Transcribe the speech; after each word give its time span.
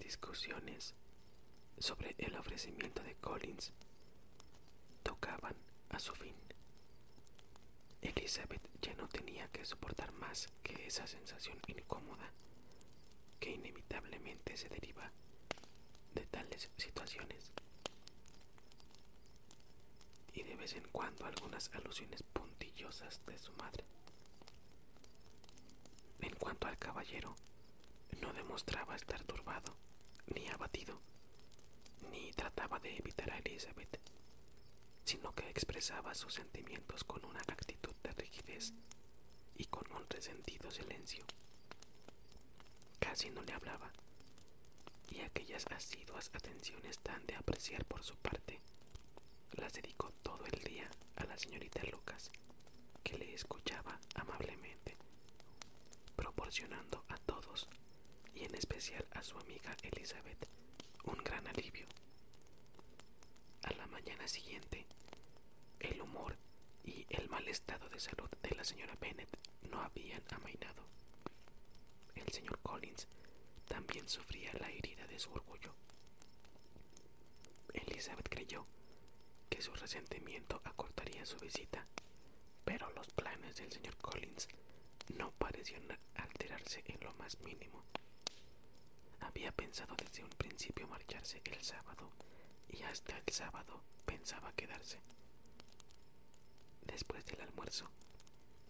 discusiones 0.00 0.94
sobre 1.78 2.14
el 2.18 2.34
ofrecimiento 2.36 3.02
de 3.02 3.14
Collins 3.16 3.72
tocaban 5.02 5.54
a 5.90 5.98
su 5.98 6.14
fin. 6.14 6.34
Elizabeth 8.02 8.62
ya 8.80 8.94
no 8.94 9.08
tenía 9.08 9.46
que 9.48 9.64
soportar 9.64 10.10
más 10.12 10.48
que 10.62 10.86
esa 10.86 11.06
sensación 11.06 11.58
incómoda 11.68 12.30
que 13.38 13.50
inevitablemente 13.52 14.56
se 14.56 14.68
deriva 14.68 15.10
de 16.14 16.26
tales 16.26 16.70
situaciones. 16.76 17.52
Y 20.32 20.42
de 20.42 20.56
vez 20.56 20.74
en 20.74 20.84
cuando 20.92 21.24
algunas 21.26 21.70
alusiones 21.74 22.22
puntillosas 22.22 23.20
de 23.26 23.38
su 23.38 23.52
madre. 23.54 23.84
En 26.20 26.34
cuanto 26.36 26.66
al 26.66 26.78
caballero, 26.78 27.34
no 28.20 28.32
demostraba 28.32 28.94
estar 28.96 29.22
turbado, 29.24 29.74
ni 30.34 30.48
abatido, 30.48 31.00
ni 32.10 32.32
trataba 32.32 32.78
de 32.78 32.96
evitar 32.96 33.30
a 33.30 33.38
Elizabeth, 33.38 34.00
sino 35.04 35.34
que 35.34 35.48
expresaba 35.48 36.14
sus 36.14 36.34
sentimientos 36.34 37.04
con 37.04 37.24
una 37.24 37.40
actitud 37.40 37.94
de 38.02 38.12
rigidez 38.12 38.72
y 39.56 39.64
con 39.66 39.90
un 39.92 40.08
resentido 40.08 40.70
silencio. 40.70 41.24
Casi 42.98 43.30
no 43.30 43.42
le 43.42 43.52
hablaba, 43.52 43.90
y 45.10 45.20
aquellas 45.20 45.66
asiduas 45.68 46.30
atenciones 46.34 46.98
tan 46.98 47.24
de 47.26 47.34
apreciar 47.34 47.84
por 47.84 48.04
su 48.04 48.16
parte 48.16 48.60
las 49.52 49.72
dedicó 49.72 50.12
todo 50.22 50.44
el 50.46 50.62
día 50.62 50.88
a 51.16 51.24
la 51.24 51.36
señorita 51.36 51.82
Lucas, 51.90 52.30
que 53.02 53.18
le 53.18 53.34
escuchaba 53.34 53.98
amablemente, 54.14 54.96
proporcionando 56.16 57.04
a 57.08 57.16
todos, 57.18 57.68
y 58.34 58.44
en 58.44 58.54
especial 58.54 59.06
a 59.12 59.22
su 59.22 59.36
amiga 59.38 59.76
Elizabeth, 59.82 60.46
un 61.04 61.18
gran 61.18 61.46
alivio. 61.46 61.86
A 63.62 63.72
la 63.74 63.86
mañana 63.86 64.26
siguiente, 64.28 64.86
el 65.80 66.00
humor 66.00 66.36
y 66.84 67.06
el 67.10 67.28
mal 67.28 67.46
estado 67.48 67.88
de 67.88 68.00
salud 68.00 68.28
de 68.42 68.50
la 68.56 68.64
señora 68.64 68.96
Bennet 69.00 69.28
no 69.70 69.80
habían 69.82 70.22
amainado. 70.30 70.82
El 72.14 72.28
señor 72.32 72.58
Collins 72.62 73.06
también 73.66 74.08
sufría 74.08 74.52
la 74.54 74.70
herida 74.70 75.06
de 75.06 75.18
su 75.18 75.30
orgullo. 75.32 75.74
Elizabeth 77.72 78.28
creyó 78.28 78.66
que 79.48 79.62
su 79.62 79.72
resentimiento 79.74 80.60
acortaría 80.64 81.24
su 81.26 81.38
visita, 81.38 81.86
pero 82.64 82.90
los 82.92 83.10
planes 83.10 83.56
del 83.56 83.70
señor 83.70 83.96
Collins 83.98 84.48
no 85.16 85.32
parecían 85.32 85.82
alterarse 86.14 86.82
en 86.86 87.00
lo 87.00 87.12
más 87.14 87.38
mínimo. 87.40 87.84
Había 89.30 89.52
pensado 89.52 89.94
desde 89.94 90.24
un 90.24 90.30
principio 90.30 90.88
marcharse 90.88 91.40
el 91.44 91.62
sábado 91.62 92.10
y 92.68 92.82
hasta 92.82 93.16
el 93.16 93.32
sábado 93.32 93.80
pensaba 94.04 94.52
quedarse. 94.54 94.98
Después 96.82 97.24
del 97.26 97.40
almuerzo, 97.42 97.88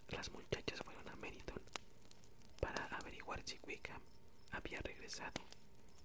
las 0.08 0.30
muchachas 0.30 0.80
fueron 0.84 1.08
a 1.08 1.16
Meriton 1.16 1.62
para 2.60 2.84
averiguar 2.94 3.40
si 3.46 3.58
Wickham 3.66 4.02
había 4.50 4.80
regresado 4.80 5.40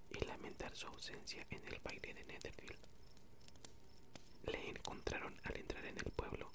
y 0.09 0.23
lamentar 0.23 0.73
su 0.73 0.87
ausencia 0.87 1.45
en 1.49 1.61
el 1.67 1.77
baile 1.81 2.13
de 2.13 2.23
Netherfield. 2.23 2.79
Le 4.45 4.69
encontraron 4.69 5.37
al 5.43 5.57
entrar 5.57 5.83
en 5.85 5.97
el 5.97 6.11
pueblo 6.13 6.49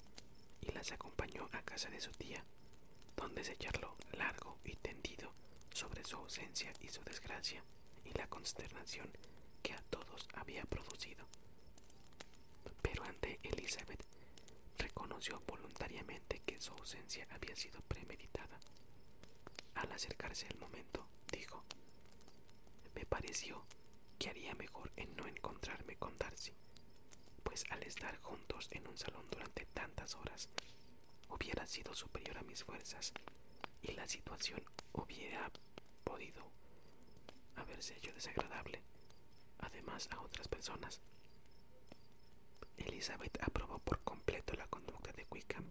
y 0.59 0.71
las 0.71 0.91
acompañó 0.91 1.47
a 1.51 1.61
casa 1.61 1.91
de 1.91 2.01
su 2.01 2.09
tía, 2.13 2.43
donde 3.15 3.43
se 3.43 3.55
charló 3.57 3.95
largo 4.13 4.57
y 4.63 4.75
tendido 4.77 5.31
sobre 5.71 6.03
su 6.03 6.17
ausencia 6.17 6.73
y 6.81 6.87
su 6.89 7.03
desgracia 7.03 7.63
y 8.03 8.11
la 8.11 8.27
consternación 8.27 9.09
que 9.61 9.73
a 9.73 9.81
todos 9.89 10.27
había 10.33 10.63
producido. 10.65 11.25
Pero 12.81 13.03
ante 13.03 13.39
Elizabeth 13.43 14.03
reconoció 14.77 15.41
voluntariamente 15.47 16.41
que 16.45 16.59
su 16.59 16.73
ausencia 16.73 17.27
había 17.31 17.55
sido 17.55 17.81
premeditada. 17.81 18.59
Al 19.75 19.91
acercarse 19.91 20.47
el 20.47 20.57
momento, 20.59 21.07
dijo, 21.31 21.63
me 22.95 23.05
pareció 23.05 23.65
que 24.19 24.29
haría 24.29 24.53
mejor 24.55 24.91
en 24.95 25.15
no 25.15 25.25
encontrarme 25.27 25.95
con 25.97 26.17
Darcy, 26.17 26.53
pues 27.43 27.63
al 27.69 27.83
estar 27.83 28.17
juntos 28.21 28.67
en 28.71 28.87
un 28.87 28.97
salón 28.97 29.25
durante 29.31 29.65
tantas 29.67 30.15
horas, 30.15 30.49
hubiera 31.29 31.65
sido 31.65 31.93
superior 31.93 32.37
a 32.37 32.43
mis 32.43 32.63
fuerzas 32.63 33.13
y 33.81 33.93
la 33.93 34.07
situación 34.07 34.63
hubiera 34.93 35.51
podido 36.03 36.51
haberse 37.55 37.95
hecho 37.97 38.13
desagradable, 38.13 38.81
además 39.59 40.07
a 40.11 40.21
otras 40.21 40.47
personas. 40.47 41.01
Elizabeth 42.77 43.37
aprobó 43.41 43.79
por 43.79 43.99
completo 44.03 44.53
la 44.55 44.67
conducta 44.67 45.11
de 45.13 45.25
Wickham 45.29 45.65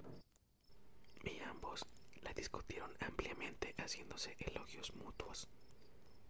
y 1.24 1.38
ambos 1.40 1.84
la 2.22 2.32
discutieron 2.32 2.94
ampliamente 3.00 3.74
haciéndose 3.78 4.36
elogios 4.38 4.94
mutuos 4.94 5.48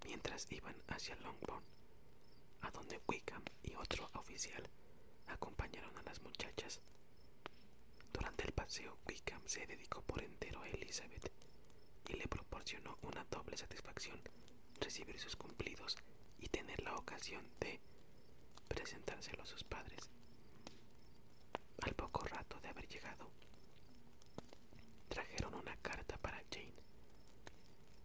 mientras 0.05 0.50
iban 0.50 0.77
hacia 0.89 1.16
Longbourn, 1.16 1.65
a 2.62 2.71
donde 2.71 3.00
Wickham 3.06 3.44
y 3.62 3.75
otro 3.75 4.09
oficial 4.15 4.69
acompañaron 5.27 5.97
a 5.99 6.03
las 6.03 6.21
muchachas. 6.22 6.81
Durante 8.12 8.44
el 8.44 8.53
paseo, 8.53 8.97
Wickham 9.09 9.43
se 9.47 9.66
dedicó 9.66 10.03
por 10.03 10.22
entero 10.22 10.60
a 10.62 10.69
Elizabeth 10.69 11.31
y 12.09 12.15
le 12.15 12.27
proporcionó 12.28 12.99
una 13.03 13.25
doble 13.31 13.56
satisfacción 13.56 14.21
recibir 14.80 15.18
sus 15.18 15.36
cumplidos 15.36 15.96
y 16.38 16.48
tener 16.48 16.82
la 16.82 16.94
ocasión 16.96 17.44
de 17.60 17.80
presentárselo 18.68 19.42
a 19.42 19.46
sus 19.46 19.64
padres. 19.64 20.10
Al 21.82 21.94
poco 21.94 22.24
rato 22.24 22.58
de 22.60 22.68
haber 22.68 22.88
llegado, 22.88 23.30
trajeron 25.08 25.54
una 25.54 25.76
carta 25.76 26.16
para 26.18 26.42
Jane. 26.50 26.74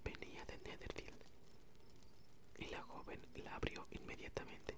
Venía 0.03 0.45
de 0.45 0.57
Netherfield 0.59 1.23
y 2.57 2.65
la 2.67 2.81
joven 2.83 3.19
la 3.35 3.55
abrió 3.55 3.87
inmediatamente. 3.91 4.77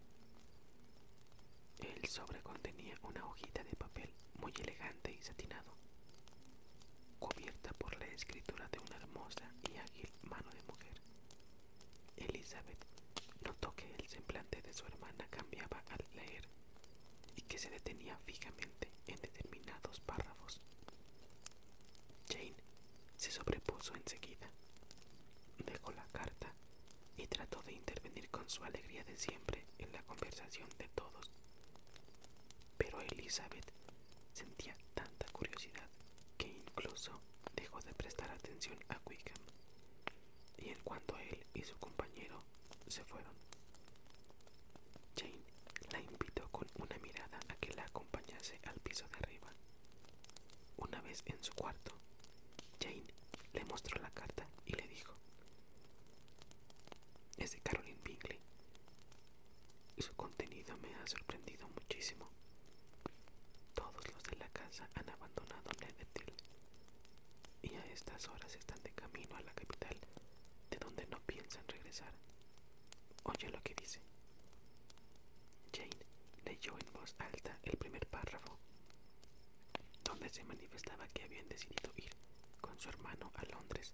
El 1.80 2.06
sobre 2.08 2.42
contenía 2.42 2.98
una 3.04 3.26
hojita 3.26 3.64
de 3.64 3.76
papel 3.76 4.14
muy 4.36 4.52
elegante 4.62 5.12
y 5.14 5.22
satinado, 5.22 5.76
cubierta 7.20 7.74
por 7.74 7.98
la 8.00 8.06
escritura 8.08 8.68
de 8.70 8.80
una 8.80 8.96
hermosa 8.98 9.52
y 9.70 9.78
ágil 9.78 10.10
mano 10.24 10.50
de 10.52 10.62
mujer. 10.64 11.02
Elizabeth 12.18 12.86
notó 13.42 13.74
que 13.76 13.94
el 13.96 14.08
semblante 14.08 14.62
de 14.62 14.74
su 14.74 14.86
hermana 14.86 15.28
cambiaba 15.30 15.84
al 15.90 16.06
leer 16.16 16.48
y 17.36 17.42
que 17.44 17.58
se 17.60 17.70
detenía 17.70 18.18
fijamente 18.26 18.92
en 19.08 19.20
determinados 19.22 20.00
párrafos. 20.02 20.62
Jane 22.30 22.56
se 23.16 23.32
sobrepuso 23.32 23.96
enseguida, 23.96 24.50
dejó 25.66 25.92
la 25.92 26.06
carta 26.08 26.54
y 27.16 27.26
trató 27.28 27.62
de 27.64 27.74
intervenir 27.74 28.30
con 28.30 28.50
su 28.50 28.64
alegría 28.64 29.04
de 29.04 29.18
siempre 29.18 29.66
en 29.78 29.92
la 29.92 30.04
conversación 30.04 30.70
de 30.78 30.88
todos. 30.90 31.32
Pero 32.78 33.02
Elizabeth 33.02 33.72
sentía 34.34 34.76
tanta 34.94 35.26
curiosidad 35.32 35.90
que 36.38 36.48
incluso 36.48 37.22
dejó 37.56 37.80
de 37.82 37.94
prestar 37.94 38.30
atención 38.32 38.78
a 38.90 39.00
Wickham. 39.06 39.38
Y 40.58 40.70
en 40.70 40.80
cuanto 40.84 41.18
él 41.18 41.46
y 41.54 41.64
su 41.64 41.78
compañero 41.78 42.44
se 42.88 43.04
fueron, 43.04 43.34
Jane 45.16 45.44
la 45.92 46.00
invitó 46.00 46.48
con 46.50 46.68
una 46.76 46.98
mirada 47.00 47.40
a 47.48 47.56
que 47.56 47.74
la 47.74 47.84
acompañase 47.84 48.60
al 48.66 48.80
piso 48.80 49.08
de 49.10 49.18
arriba. 49.18 49.54
Una 50.78 51.02
vez 51.02 51.24
en 51.26 51.42
su 51.44 51.54
cuarto, 51.54 51.94
Jane 52.82 53.06
le 53.54 53.66
mostró 53.66 54.00
la 54.02 54.12
carta 54.12 54.48
y 54.66 54.74
le 54.74 54.88
dijo, 54.88 55.14
es 57.38 57.52
de 57.52 57.60
Caroline 57.62 58.00
Bingley. 58.04 58.40
Su 59.98 60.14
contenido 60.16 60.78
me 60.78 60.94
ha 60.96 61.08
sorprendido 61.08 61.68
muchísimo. 61.70 62.30
Todos 63.74 64.08
los 64.14 64.24
de 64.24 64.36
la 64.38 64.50
casa 64.50 64.90
han 64.96 65.10
abandonado 65.10 65.70
Netherfield 65.80 66.42
y 67.62 67.74
a 67.76 67.86
estas 67.88 68.28
horas 68.30 68.56
están 68.56 68.82
de 68.84 68.92
camino 68.92 69.36
a 69.36 69.42
la 69.42 69.54
capital, 69.54 69.98
donde 70.98 71.12
no 71.12 71.20
piensan 71.26 71.68
regresar. 71.68 72.12
Oye 73.24 73.50
lo 73.50 73.62
que 73.62 73.76
dice. 73.76 74.00
Jane 75.72 75.90
leyó 76.44 76.74
en 76.80 76.94
voz 76.94 77.16
alta 77.20 77.60
el 77.64 77.78
primer 77.78 78.08
párrafo, 78.08 78.58
donde 80.04 80.30
se 80.30 80.44
manifestaba 80.44 81.08
que 81.10 81.24
habían 81.24 81.48
decidido 81.50 81.92
ir 81.98 82.10
con 82.62 82.80
su 82.80 82.90
hermano 82.90 83.32
a 83.36 83.44
Londres 83.46 83.94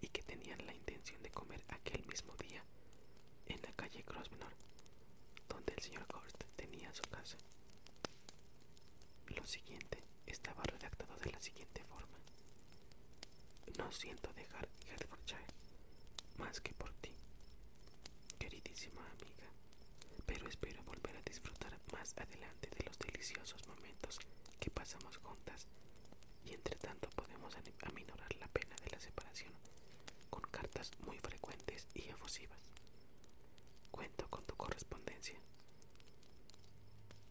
y 0.00 0.08
que 0.08 0.22
tenían 0.22 0.64
la 0.66 0.74
intención 0.74 1.22
de 1.22 1.30
comer 1.30 1.62
aquel 1.68 2.06
mismo 2.06 2.34
día 2.36 2.64
en 3.46 3.60
la 3.60 3.72
calle 3.72 4.02
Grosvenor, 4.06 4.54
donde 5.48 5.74
el 5.74 5.82
señor 5.82 6.06
Gorst 6.10 6.42
tenía 6.56 6.92
su 6.94 7.02
casa. 7.02 7.36
Lo 9.28 9.44
siguiente 9.44 10.02
estaba 10.26 10.62
redactado 10.62 11.16
de 11.18 11.32
la 11.32 11.40
siguiente 11.40 11.84
forma. 11.84 12.16
No 13.76 13.92
siento 13.92 14.32
dejar 14.32 14.68
Hertfordshire 14.88 15.56
más 16.38 16.60
que 16.60 16.72
por 16.74 16.92
ti, 16.94 17.14
queridísima 18.38 19.02
amiga, 19.10 19.48
pero 20.26 20.48
espero 20.48 20.82
volver 20.84 21.16
a 21.16 21.22
disfrutar 21.22 21.78
más 21.92 22.14
adelante 22.18 22.70
de 22.76 22.84
los 22.84 22.98
deliciosos 22.98 23.66
momentos 23.66 24.18
que 24.60 24.70
pasamos 24.70 25.16
juntas 25.18 25.66
y 26.44 26.52
entre 26.54 26.76
tanto 26.76 27.08
podemos 27.10 27.56
aminorar 27.82 28.34
la 28.36 28.48
pena 28.48 28.76
de 28.84 28.90
la 28.90 29.00
separación 29.00 29.52
con 30.30 30.42
cartas 30.50 30.90
muy 31.04 31.18
frecuentes 31.18 31.86
y 31.94 32.08
efusivas. 32.08 32.60
Cuento 33.90 34.28
con 34.28 34.44
tu 34.44 34.54
correspondencia. 34.56 35.38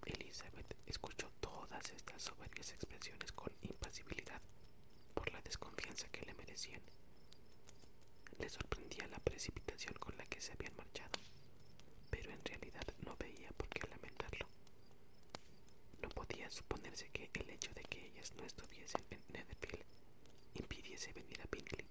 Elizabeth 0.06 0.76
escuchó 0.86 1.30
todas 1.40 1.90
estas 1.92 2.22
soberbias 2.22 2.72
expresiones 2.72 3.32
con 3.32 3.52
impasibilidad 3.62 4.42
por 5.14 5.32
la 5.32 5.42
desconfianza 5.42 6.08
que 6.10 6.26
le 6.26 6.34
merecían. 6.34 6.82
Le 8.46 8.52
sorprendía 8.52 9.08
la 9.08 9.18
precipitación 9.18 9.96
con 9.96 10.16
la 10.18 10.26
que 10.28 10.40
se 10.40 10.54
habían 10.54 10.76
marchado, 10.76 11.20
pero 12.12 12.30
en 12.30 12.46
realidad 12.46 12.86
no 13.04 13.18
veía 13.18 13.50
por 13.58 13.68
qué 13.70 13.88
lamentarlo. 13.88 14.46
No 16.00 16.10
podía 16.10 16.52
suponerse 16.52 17.10
que 17.10 17.32
el 17.34 17.50
hecho 17.50 17.74
de 17.74 17.82
que 17.82 18.06
ellas 18.06 18.36
no 18.36 18.44
estuviesen 18.44 19.04
en 19.10 19.24
Netherfield 19.30 19.84
impidiese 20.54 21.12
venir 21.14 21.42
a 21.42 21.48
Bingley. 21.52 21.88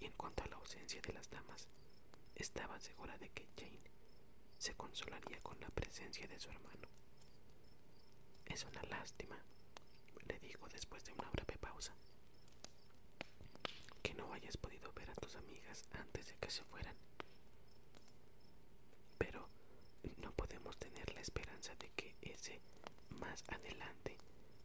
Y 0.00 0.06
en 0.06 0.12
cuanto 0.14 0.42
a 0.42 0.48
la 0.48 0.56
ausencia 0.56 1.00
de 1.00 1.12
las 1.12 1.30
damas, 1.30 1.68
estaba 2.34 2.80
segura 2.80 3.16
de 3.18 3.28
que 3.28 3.46
Jane 3.56 3.88
se 4.58 4.74
consolaría 4.74 5.38
con 5.42 5.60
la 5.60 5.70
presencia 5.70 6.26
de 6.26 6.40
su 6.40 6.50
hermano. 6.50 6.88
Es 8.46 8.64
una 8.64 8.82
lástima, 8.82 9.38
le 10.26 10.40
dijo 10.40 10.68
después 10.70 11.04
de 11.04 11.12
una 11.12 11.30
breve 11.30 11.56
pausa, 11.58 11.94
no 14.22 14.32
hayas 14.32 14.56
podido 14.56 14.92
ver 14.92 15.10
a 15.10 15.14
tus 15.14 15.34
amigas 15.36 15.84
antes 15.92 16.26
de 16.28 16.34
que 16.36 16.50
se 16.50 16.62
fueran. 16.64 16.94
Pero 19.18 19.48
no 20.18 20.30
podemos 20.32 20.76
tener 20.78 21.12
la 21.12 21.20
esperanza 21.20 21.74
de 21.76 21.90
que 21.90 22.14
ese 22.22 22.60
más 23.10 23.42
adelante 23.48 24.16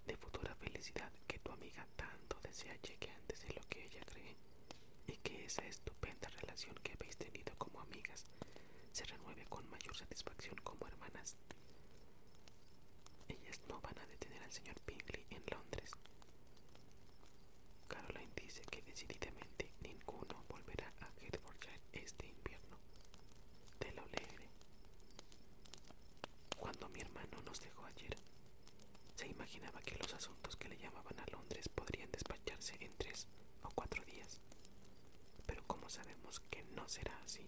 de 0.06 0.16
futura 0.18 0.54
felicidad 0.56 1.12
que 1.28 1.40
tu 1.40 1.52
amiga 1.52 1.88
tanto 1.96 2.40
desea 2.44 2.76
llegue 2.82 3.10
antes 3.12 3.42
de 3.42 3.54
lo 3.54 3.62
que 3.70 3.84
ella 3.86 4.02
cree 4.06 4.38
y 5.08 5.18
que 5.18 5.46
esa 5.46 5.66
estupenda 5.66 6.30
relación 6.42 6.76
que 6.84 6.94
habéis 6.94 7.18
tenido 7.18 7.54
como 7.58 7.82
amigas 7.82 8.26
se 8.92 9.06
renueve 9.06 9.46
con 9.48 9.68
mayor 9.70 9.96
satisfacción 9.96 10.56
como 10.64 10.88
hermanas. 10.88 11.36
Ellas 13.28 13.60
no 13.68 13.82
van 13.82 13.98
a 14.00 14.06
detener 14.08 14.44
al 14.44 14.52
señor 14.52 14.80
Pingley 14.82 15.26
en 15.32 15.44
Londres. 15.52 15.92
Decididamente 18.98 19.70
ninguno 19.82 20.44
volverá 20.50 20.92
a 21.02 21.12
Hertfordshire 21.22 21.82
este 21.94 22.26
invierno. 22.26 22.80
Te 23.78 23.92
lo 23.94 24.04
leeré. 24.08 24.50
Cuando 26.58 26.90
mi 26.90 27.02
hermano 27.02 27.40
nos 27.46 27.62
dejó 27.62 27.86
ayer, 27.86 28.18
se 29.16 29.28
imaginaba 29.28 29.82
que 29.84 29.98
los 30.00 30.12
asuntos 30.16 30.56
que 30.56 30.68
le 30.70 30.80
llamaban 30.80 31.20
a 31.20 31.28
Londres 31.32 31.70
podrían 31.70 32.10
despacharse 32.12 32.76
en 32.80 32.92
tres 32.98 33.28
o 33.62 33.70
cuatro 33.76 34.04
días. 34.06 34.42
Pero 35.46 35.62
como 35.68 35.88
sabemos 35.92 36.40
que 36.50 36.64
no 36.76 36.90
será 36.90 37.16
así, 37.24 37.48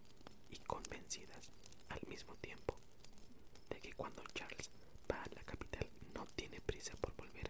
y 0.51 0.57
convencidas 0.59 1.49
al 1.89 2.01
mismo 2.07 2.35
tiempo 2.35 2.75
de 3.71 3.81
que 3.81 3.93
cuando 3.93 4.23
Charles 4.35 4.69
va 5.11 5.23
a 5.23 5.29
la 5.33 5.43
capital 5.43 5.89
no 6.13 6.27
tiene 6.35 6.61
prisa 6.61 6.95
por 6.97 7.15
volver, 7.15 7.49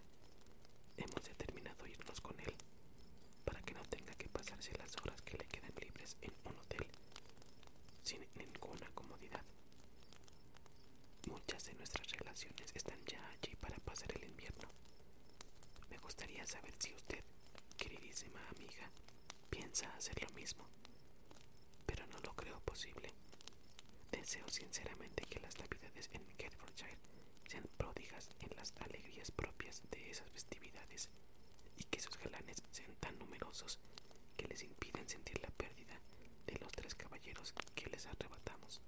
hemos 0.96 1.22
determinado 1.24 1.86
irnos 1.86 2.22
con 2.22 2.40
él 2.40 2.56
para 3.46 3.62
que 3.62 3.74
no 3.74 3.84
tenga 3.84 4.14
que 4.16 4.30
pasarse 4.30 4.72
las 4.78 4.96
horas 4.98 5.22
que 5.22 5.38
le 5.38 5.46
quedan 5.46 5.74
libres 5.82 6.18
en 6.22 6.34
un 6.46 6.58
hotel 6.58 6.86
sin 8.04 8.26
ninguna 8.36 8.88
comodidad. 8.94 9.44
Muchas 11.28 11.66
de 11.66 11.74
nuestras 11.76 12.12
relaciones 12.12 12.72
están 12.74 13.00
ya 13.06 13.20
allí 13.30 13.56
para 13.56 13.78
pasar 13.80 14.12
el 14.16 14.24
invierno. 14.26 14.70
Me 15.90 15.98
gustaría 15.98 16.46
saber 16.46 16.74
si 16.80 16.94
usted, 16.94 17.24
queridísima 17.78 18.40
amiga, 18.50 18.90
piensa 19.50 19.94
hacer 19.96 20.22
lo 20.22 20.30
mismo, 20.36 20.66
pero 21.86 22.06
no 22.08 22.20
lo 22.20 22.34
creo 22.36 22.60
posible. 22.62 23.14
Deseo 24.12 24.48
sinceramente 24.50 25.24
que 25.26 25.40
las 25.40 25.58
navidades 25.58 26.10
en 26.14 26.24
Hertfordshire 26.38 26.98
sean 27.48 27.68
pródigas 27.78 28.30
en 28.40 28.56
las 28.56 28.74
alegrías 28.78 29.32
propias 29.32 29.82
de 29.92 30.10
esas 30.12 30.30
festividades 30.32 31.10
y 31.78 31.84
que 31.86 32.00
sus 32.00 32.18
galanes 32.18 32.64
sean 32.72 32.94
tan 33.00 33.18
numerosos 33.20 33.80
que 34.38 34.48
les 34.48 34.64
impiden 34.64 35.08
sentir 35.08 35.40
la 35.42 35.50
pérdida 35.50 36.00
de 36.46 36.58
los 36.60 36.72
tres 36.72 36.96
caballeros 36.96 37.54
que 37.76 37.88
les 37.90 38.06
arrebatamos. 38.08 38.82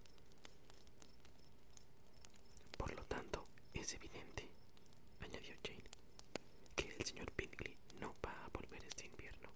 Por 2.77 2.93
lo 2.95 3.03
tanto, 3.05 3.47
es 3.73 3.93
evidente, 3.93 4.49
añadió 5.19 5.53
Jane, 5.63 5.89
que 6.75 6.89
el 6.97 7.05
señor 7.05 7.31
Bingley 7.37 7.77
no 7.99 8.15
va 8.25 8.31
a 8.45 8.49
volver 8.49 8.83
este 8.85 9.05
invierno. 9.05 9.49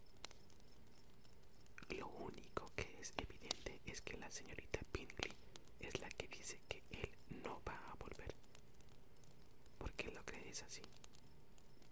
Lo 1.89 2.07
único 2.07 2.71
que 2.75 2.99
es 2.99 3.13
evidente 3.17 3.81
es 3.85 4.01
que 4.01 4.17
la 4.17 4.29
señorita 4.31 4.79
Bingley 4.93 5.33
es 5.79 5.99
la 5.99 6.09
que 6.09 6.27
dice 6.27 6.59
que 6.67 6.83
él 6.91 7.09
no 7.43 7.61
va 7.67 7.75
a 7.91 7.95
volver. 7.95 8.33
¿Por 9.77 9.91
qué 9.93 10.11
lo 10.11 10.23
crees 10.25 10.63
así? 10.63 10.81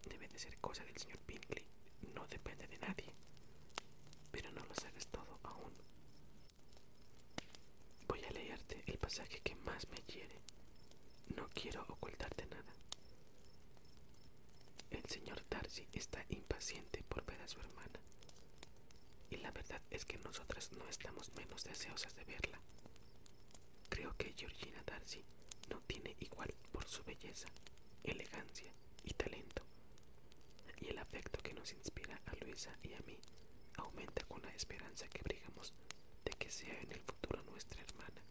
Debe 0.07 0.27
de 0.27 0.39
ser 0.39 0.57
cosa 0.59 0.83
del 0.85 0.97
señor 0.97 1.19
Bingley, 1.27 1.65
no 2.15 2.27
depende 2.27 2.67
de 2.67 2.77
nadie. 2.79 3.13
Pero 4.31 4.51
no 4.51 4.63
lo 4.65 4.73
sabes 4.75 5.07
todo 5.07 5.39
aún. 5.43 5.73
Voy 8.07 8.23
a 8.23 8.31
leerte 8.31 8.83
el 8.87 8.97
que 9.21 9.55
más 9.57 9.87
me 9.89 9.97
hiere. 10.07 10.41
No 11.35 11.47
quiero 11.53 11.83
ocultarte 11.87 12.47
nada. 12.47 12.73
El 14.89 15.05
señor 15.05 15.43
Darcy 15.49 15.87
está 15.93 16.25
impaciente 16.29 17.03
por 17.07 17.23
ver 17.23 17.39
a 17.41 17.47
su 17.47 17.59
hermana. 17.59 17.99
Y 19.29 19.37
la 19.37 19.51
verdad 19.51 19.81
es 19.91 20.05
que 20.05 20.17
nosotras 20.17 20.71
no 20.71 20.87
estamos 20.89 21.31
menos 21.35 21.63
deseosas 21.63 22.15
de 22.15 22.23
verla. 22.25 22.59
Creo 23.89 24.15
que 24.17 24.33
Georgina 24.35 24.81
Darcy 24.83 25.23
no 25.69 25.79
tiene 25.81 26.15
igual 26.19 26.51
por 26.71 26.87
su 26.87 27.03
belleza, 27.03 27.47
elegancia 28.03 28.73
y 29.03 29.13
talento. 29.13 29.63
Y 30.81 30.87
el 30.87 30.97
afecto 30.97 31.39
que 31.43 31.53
nos 31.53 31.71
inspira 31.73 32.19
a 32.25 32.35
Luisa 32.43 32.75
y 32.81 32.93
a 32.93 32.99
mí 33.01 33.19
aumenta 33.77 34.23
con 34.25 34.41
la 34.41 34.53
esperanza 34.55 35.07
que 35.07 35.21
brigamos 35.21 35.71
de 36.25 36.31
que 36.31 36.49
sea 36.49 36.79
en 36.81 36.91
el 36.91 37.01
futuro 37.01 37.43
nuestra 37.43 37.79
hermana. 37.83 38.23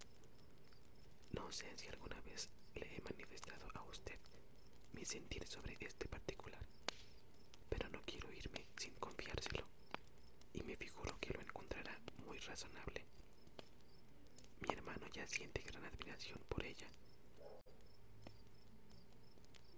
No 1.33 1.51
sé 1.51 1.67
si 1.77 1.89
alguna 1.89 2.21
vez 2.23 2.49
le 2.75 2.97
he 2.97 3.01
manifestado 3.03 3.67
a 3.75 3.83
usted 3.85 4.19
mi 4.93 5.05
sentir 5.05 5.47
sobre 5.47 5.77
este 5.81 6.07
particular, 6.07 6.65
pero 7.69 7.89
no 7.89 8.03
quiero 8.05 8.31
irme 8.33 8.67
sin 8.77 8.95
confiárselo, 8.95 9.67
y 10.53 10.62
me 10.62 10.77
figuro 10.77 11.19
que 11.21 11.33
lo 11.33 11.41
encontrará 11.41 11.99
muy 12.27 12.39
razonable. 12.39 13.05
Mi 14.61 14.75
hermano 14.75 15.07
ya 15.12 15.27
siente 15.27 15.62
gran 15.62 15.85
admiración 15.85 16.39
por 16.49 16.65
ella, 16.65 16.89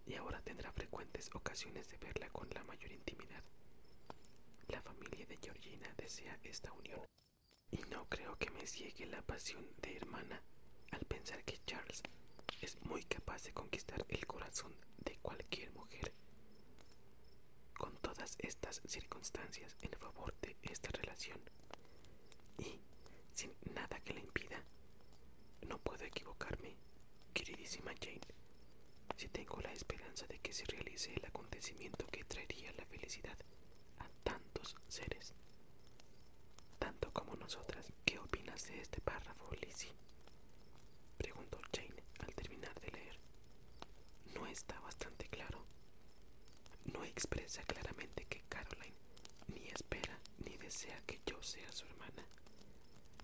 y 0.07 0.15
ahora 0.15 0.41
tendrá 0.43 0.73
frecuentes 0.73 1.31
ocasiones 1.35 1.89
de 1.89 1.99
verla 1.99 2.29
con 2.31 2.49
la 2.51 2.63
mayor 2.65 2.93
intimidad. 2.93 3.43
La 4.69 4.83
familia 4.83 5.25
de 5.27 5.39
Georgina 5.39 5.93
desea 5.97 6.39
esta 6.43 6.73
unión, 6.73 7.07
y 7.71 7.79
no 7.91 8.07
creo 8.09 8.37
que 8.37 8.51
me 8.51 8.67
ciegue 8.67 9.07
la 9.07 9.23
pasión 9.23 9.67
de 9.81 9.97
hermana 9.97 10.43
pensar 11.25 11.43
que 11.45 11.59
Charles 11.64 12.02
es 12.61 12.76
muy 12.83 13.02
capaz 13.04 13.45
de 13.45 13.52
conquistar 13.54 14.04
el 14.11 14.26
corazón 14.26 14.75
de 14.99 15.16
cualquier 15.23 15.73
mujer. 15.73 16.12
Con 17.78 17.97
todas 18.02 18.37
estas 18.40 18.83
circunstancias 18.85 19.75
en 19.81 19.93
favor 19.99 20.35
de 20.43 20.54
esta 20.64 20.90
relación, 20.90 21.40
y 22.59 22.78
sin 23.33 23.54
nada 23.75 23.99
que 24.00 24.12
le 24.12 24.21
impida, 24.21 24.62
no 25.66 25.78
puedo 25.78 26.04
equivocarme, 26.04 26.76
queridísima 27.33 27.95
Jane, 27.99 28.21
si 29.16 29.28
tengo 29.28 29.59
la 29.62 29.73
esperanza 29.73 30.26
de 30.26 30.40
que 30.40 30.52
se 30.52 30.66
realice 30.66 31.14
el 31.14 31.25
acontecimiento 31.25 32.07
que 32.09 32.25
traería 32.25 32.71
la 32.73 32.85
felicidad 32.85 33.38
a 33.99 34.09
tantos 34.25 34.76
seres, 34.88 35.33
tanto 36.78 37.11
como 37.14 37.35
nosotras. 37.37 37.93
¿Qué 38.04 38.19
opinas 38.19 38.66
de 38.69 38.81
este 38.83 39.00
párrafo, 39.00 39.50
Lizzie? 39.62 39.95
Preguntó 41.16 41.59
Jane 41.73 42.02
al 42.21 42.35
terminar 42.35 42.75
de 42.81 42.90
leer. 42.90 43.19
No 44.35 44.44
está 44.55 44.79
bastante 44.81 45.29
claro. 45.29 45.67
No 46.85 47.03
expresa 47.05 47.61
claramente 47.65 48.25
que 48.27 48.43
Caroline 48.49 48.95
ni 49.49 49.67
espera 49.67 50.17
ni 50.39 50.57
desea 50.57 51.03
que 51.07 51.21
yo 51.27 51.43
sea 51.43 51.71
su 51.73 51.85
hermana, 51.87 52.25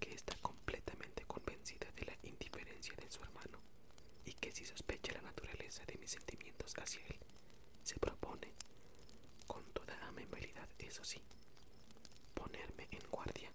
que 0.01 0.13
está 0.13 0.35
completamente 0.43 1.25
convencida 1.27 1.89
de 1.93 2.05
la 2.07 2.17
indiferencia 2.25 2.95
de 2.97 3.09
su 3.09 3.23
hermano 3.23 3.61
y 4.25 4.33
que 4.33 4.51
si 4.51 4.67
sospecha 4.67 5.13
la 5.13 5.23
naturaleza 5.23 5.85
de 5.87 5.99
mis 5.99 6.11
sentimientos 6.11 6.75
hacia 6.77 7.07
él, 7.07 7.21
se 7.85 7.97
propone, 8.01 8.53
con 9.47 9.65
toda 9.73 9.95
amabilidad, 10.09 10.69
eso 10.79 11.05
sí, 11.05 11.23
ponerme 12.35 12.89
en 12.91 13.09
guardia. 13.09 13.53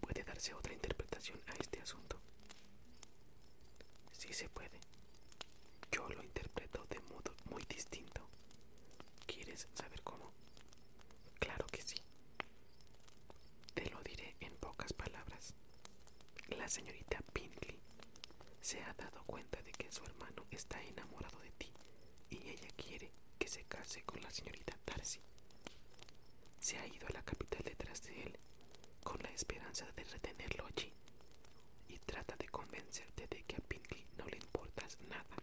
Puede 0.00 0.24
darse 0.24 0.54
otra 0.54 0.72
interpretación 0.72 1.40
a 1.46 1.52
este 1.60 1.80
asunto, 1.82 2.18
se 4.38 4.48
puede. 4.50 4.78
Yo 5.90 6.08
lo 6.10 6.22
interpreto 6.22 6.84
de 6.90 7.00
modo 7.00 7.34
muy 7.50 7.62
distinto. 7.68 8.20
¿Quieres 9.26 9.66
saber 9.74 10.00
cómo? 10.02 10.32
Claro 11.40 11.66
que 11.66 11.82
sí. 11.82 11.96
Te 13.74 13.90
lo 13.90 14.00
diré 14.02 14.36
en 14.40 14.54
pocas 14.58 14.92
palabras. 14.92 15.54
La 16.68 16.74
señorita 16.74 17.22
Pinkley 17.32 17.80
se 18.60 18.82
ha 18.82 18.92
dado 18.92 19.24
cuenta 19.24 19.62
de 19.62 19.72
que 19.72 19.90
su 19.90 20.04
hermano 20.04 20.44
está 20.50 20.78
enamorado 20.82 21.38
de 21.40 21.50
ti 21.52 21.72
y 22.28 22.46
ella 22.46 22.68
quiere 22.76 23.10
que 23.38 23.48
se 23.48 23.64
case 23.64 24.02
con 24.02 24.20
la 24.20 24.30
señorita 24.30 24.76
Darcy. 24.84 25.18
Se 26.60 26.76
ha 26.76 26.86
ido 26.86 27.06
a 27.06 27.12
la 27.14 27.22
capital 27.22 27.62
detrás 27.64 28.02
de 28.02 28.22
él 28.22 28.38
con 29.02 29.18
la 29.22 29.30
esperanza 29.30 29.90
de 29.96 30.04
retenerlo 30.04 30.66
allí 30.66 30.92
y 31.88 31.98
trata 32.00 32.36
de 32.36 32.48
convencerte 32.50 33.26
de 33.28 33.44
que 33.44 33.56
a 33.56 33.60
Pinkley 33.60 34.06
no 34.18 34.26
le 34.26 34.36
importas 34.36 35.00
nada. 35.08 35.36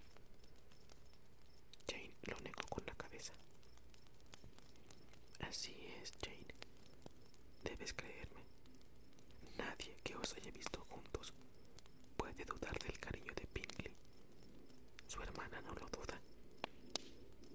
Jane 1.90 2.14
lo 2.22 2.38
negó 2.42 2.68
con 2.70 2.86
la 2.86 2.94
cabeza. 2.94 3.34
Así 5.40 5.76
es, 6.00 6.14
Jane. 6.22 6.54
Debes 7.64 7.94
creerme. 7.94 8.44
Nadie 9.58 9.96
que 10.04 10.16
os 10.16 10.34
haya 10.36 10.52
visto 10.52 10.80
juntos 10.90 11.34
puede 12.18 12.46
dudar 12.46 12.78
del 12.80 13.00
cariño 13.00 13.34
de 13.36 13.48
Pinkley. 13.48 13.96
Su 15.08 15.22
hermana 15.22 15.62
no 15.62 15.74
lo 15.76 15.88
duda. 15.90 16.20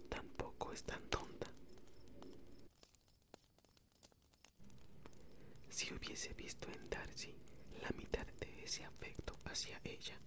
Tampoco 0.09 0.73
es 0.73 0.83
tan 0.85 1.03
tonta. 1.09 1.47
Si 5.69 5.93
hubiese 5.95 6.33
visto 6.35 6.69
en 6.71 6.89
Darcy 6.91 7.35
la 7.81 7.91
mitad 7.97 8.27
de 8.41 8.65
ese 8.65 8.85
afecto 8.85 9.37
hacia 9.45 9.81
ella, 9.85 10.19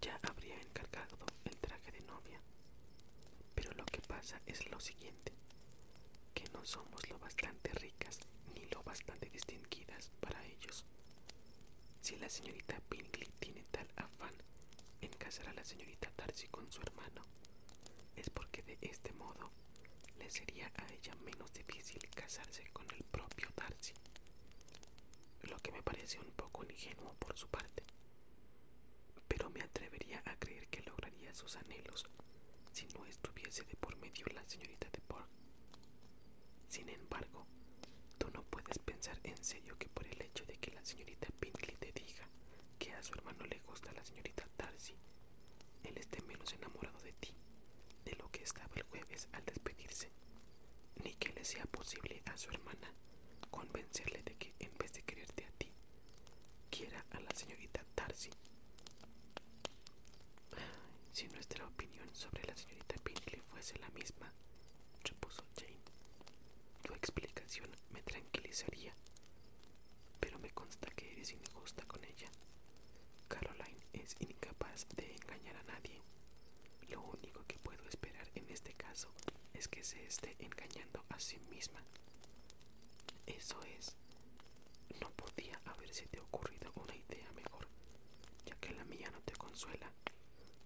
ya 0.00 0.18
habría 0.22 0.60
encargado 0.60 1.18
el 1.44 1.56
traje 1.58 1.92
de 1.92 2.00
novia. 2.02 2.40
Pero 3.54 3.72
lo 3.72 3.84
que 3.86 4.00
pasa 4.02 4.40
es 4.46 4.70
lo 4.70 4.80
siguiente, 4.80 5.32
no 6.52 6.64
somos 6.64 7.08
lo 7.08 7.18
bastante 7.18 7.72
ricas 7.72 8.20
ni 8.54 8.64
lo 8.66 8.82
bastante 8.82 9.28
distinguidas 9.30 10.10
para 10.20 10.44
ellos. 10.46 10.84
Si 12.00 12.16
la 12.16 12.28
señorita 12.28 12.80
Pinkley 12.88 13.28
tiene 13.38 13.64
tal 13.70 13.88
afán 13.96 14.34
en 15.00 15.10
casar 15.12 15.48
a 15.48 15.54
la 15.54 15.64
señorita 15.64 16.10
Darcy 16.16 16.48
con 16.48 16.70
su 16.72 16.80
hermano, 16.82 17.22
es 18.16 18.30
porque 18.30 18.62
de 18.62 18.78
este 18.82 19.12
modo 19.12 19.50
le 20.18 20.30
sería 20.30 20.70
a 20.76 20.92
ella 20.92 21.14
menos 21.24 21.52
difícil 21.52 22.00
casarse 22.14 22.64
con 22.72 22.86
el 22.90 23.04
propio 23.04 23.48
Darcy, 23.56 23.94
lo 25.42 25.58
que 25.58 25.72
me 25.72 25.82
parece 25.82 26.18
un 26.20 26.30
poco 26.32 26.64
ingenuo 26.64 27.14
por 27.18 27.36
su 27.36 27.48
parte. 27.48 27.82
Pero 29.28 29.50
me 29.50 29.62
atrevería 29.62 30.22
a 30.26 30.36
creer 30.36 30.68
que 30.68 30.82
lograría 30.82 31.34
sus 31.34 31.56
anhelos 31.56 32.06
si 32.72 32.86
no 32.88 33.04
estuviese 33.06 33.64
de 33.64 33.76
por 33.76 33.96
medio 33.96 34.26
la 34.34 34.44
señorita 34.46 34.88
de 34.90 35.00
Pork. 35.00 35.37
Sin 36.78 36.88
embargo, 36.90 37.44
tú 38.18 38.30
no 38.32 38.40
puedes 38.44 38.78
pensar 38.78 39.18
en 39.24 39.36
serio 39.42 39.76
que 39.76 39.88
por 39.88 40.06
el 40.06 40.22
hecho 40.22 40.44
de 40.46 40.54
que 40.58 40.70
la 40.70 40.84
señorita 40.84 41.26
Pinkley 41.40 41.74
te 41.76 41.90
diga 41.90 42.28
que 42.78 42.92
a 42.92 43.02
su 43.02 43.14
hermano 43.14 43.44
le 43.46 43.58
gusta 43.66 43.92
la 43.94 44.04
señorita 44.04 44.48
Darcy, 44.56 44.94
él 45.82 45.98
esté 45.98 46.22
menos 46.22 46.52
enamorado 46.52 47.00
de 47.00 47.12
ti 47.14 47.34
de 48.04 48.14
lo 48.14 48.30
que 48.30 48.44
estaba 48.44 48.72
el 48.76 48.84
jueves 48.84 49.26
al 49.32 49.44
despedirse, 49.44 50.08
ni 51.02 51.14
que 51.14 51.32
le 51.32 51.44
sea 51.44 51.64
posible 51.66 52.22
a 52.26 52.36
su 52.36 52.48
hermana 52.50 52.92
convencerle 53.50 54.22
de 54.22 54.36
que 54.36 54.54
en 54.60 54.70
vez 54.78 54.92
de 54.92 55.02
quererte 55.02 55.46
a 55.46 55.50
ti, 55.58 55.72
quiera 56.70 57.04
a 57.10 57.18
la 57.18 57.30
señorita 57.34 57.84
Darcy. 57.96 58.30
Si 61.12 61.26
nuestra 61.26 61.66
opinión 61.66 62.08
sobre 62.14 62.44
la 62.44 62.54
señorita 62.56 62.94
Pinkley 63.02 63.40
fuese 63.50 63.76
la 63.80 63.90
misma, 63.90 64.32
repuso 65.02 65.42
Jane, 65.56 65.80
tu 66.82 66.94
me 67.90 68.02
tranquilizaría, 68.02 68.94
pero 70.20 70.38
me 70.38 70.50
consta 70.50 70.88
que 70.90 71.12
eres 71.12 71.32
injusta 71.32 71.84
con 71.86 72.02
ella. 72.04 72.30
Caroline 73.28 73.86
es 73.92 74.16
incapaz 74.20 74.86
de 74.96 75.14
engañar 75.14 75.56
a 75.56 75.62
nadie. 75.64 76.00
Lo 76.88 77.02
único 77.02 77.44
que 77.46 77.58
puedo 77.58 77.86
esperar 77.88 78.28
en 78.34 78.48
este 78.50 78.74
caso 78.74 79.08
es 79.54 79.68
que 79.68 79.84
se 79.84 80.04
esté 80.04 80.36
engañando 80.38 81.04
a 81.08 81.18
sí 81.18 81.38
misma. 81.50 81.82
Eso 83.26 83.60
es. 83.62 83.96
No 85.00 85.10
podía 85.12 85.60
habérsete 85.66 86.20
ocurrido 86.20 86.72
una 86.76 86.94
idea 86.96 87.30
mejor, 87.32 87.68
ya 88.46 88.54
que 88.56 88.72
la 88.74 88.84
mía 88.84 89.10
no 89.10 89.20
te 89.22 89.32
consuela. 89.34 89.92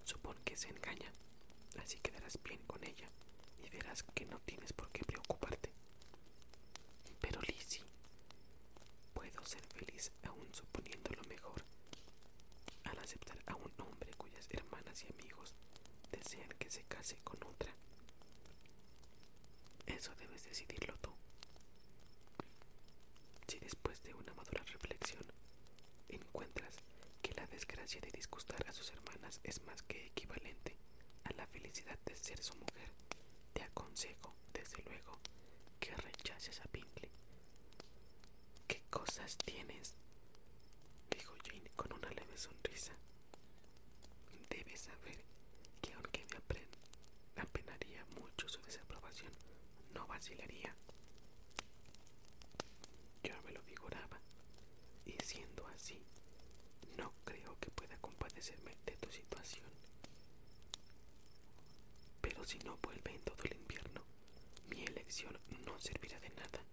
Supón 0.04 0.36
que 0.44 0.56
se 0.56 0.68
engaña, 0.68 1.12
así 1.78 1.98
quedarás 1.98 2.38
bien 2.42 2.60
con 2.66 2.82
ella 2.84 3.08
y 3.64 3.68
verás 3.70 4.02
que 4.14 4.26
no 4.26 4.38
tienes 4.40 4.72
por 4.72 4.90
qué 4.90 5.04
preocuparte. 5.04 5.72
Pero 7.20 7.40
Lizzie, 7.42 7.82
puedo 9.14 9.44
ser 9.44 9.64
feliz 9.66 10.12
aún 10.24 10.52
suponiendo 10.54 11.10
lo 11.12 11.22
mejor 11.24 11.64
al 12.84 12.98
aceptar 12.98 13.38
a 13.46 13.54
un 13.56 13.72
hombre 13.78 14.10
cuyas 14.16 14.48
amigos 15.10 15.54
desean 16.10 16.48
que 16.58 16.70
se 16.70 16.82
case 16.84 17.16
con 17.24 17.42
otra. 17.44 17.72
Eso 19.86 20.14
debes 20.16 20.44
decidirlo 20.44 20.94
tú. 21.00 21.10
Si 23.46 23.58
después 23.58 24.02
de 24.02 24.14
una 24.14 24.32
madura 24.34 24.62
reflexión 24.64 25.24
encuentras 26.08 26.76
que 27.20 27.34
la 27.34 27.46
desgracia 27.46 28.00
de 28.00 28.10
disgustar 28.10 28.66
a 28.68 28.72
sus 28.72 28.90
hermanas 28.92 29.40
es 29.44 29.62
más 29.64 29.82
que 29.82 30.06
equivalente 30.06 30.76
a 31.24 31.32
la 31.34 31.46
felicidad 31.46 31.98
de 32.06 32.16
ser 32.16 32.42
su 32.42 32.54
mujer, 32.56 32.92
te 33.52 33.62
aconsejo, 33.62 34.34
desde 34.52 34.82
luego, 34.84 35.18
que 35.80 35.94
rechaces 35.96 36.60
a 36.60 36.64
Pinkley. 36.64 37.10
¿Qué 38.66 38.82
cosas 38.90 39.36
tienes? 39.38 39.94
dijo 41.10 41.34
Jane 41.44 41.70
con 41.76 41.92
una 41.92 42.08
leve 42.10 42.36
sonrisa. 42.38 42.92
Debes 44.48 44.80
saber 44.82 45.24
que 45.80 45.92
aunque 45.94 46.24
me 47.36 47.42
apenaría 47.42 48.04
mucho 48.20 48.48
su 48.48 48.60
no 49.94 50.06
vacilaría. 50.06 50.74
Yo 53.22 53.34
me 53.42 53.52
lo 53.52 53.62
figuraba, 53.62 54.20
y 55.04 55.12
siendo 55.22 55.66
así, 55.68 56.02
no 56.96 57.12
creo 57.24 57.58
que 57.60 57.70
pueda 57.70 57.96
compadecerme 57.98 58.76
de 58.86 58.96
tu 58.96 59.10
situación. 59.10 59.68
Pero 62.20 62.44
si 62.44 62.58
no 62.60 62.78
vuelve 62.82 63.14
en 63.14 63.22
todo 63.22 63.42
el 63.44 63.56
invierno, 63.56 64.02
mi 64.68 64.82
elección 64.84 65.38
no 65.66 65.78
servirá 65.78 66.18
de 66.20 66.30
nada. 66.30 66.64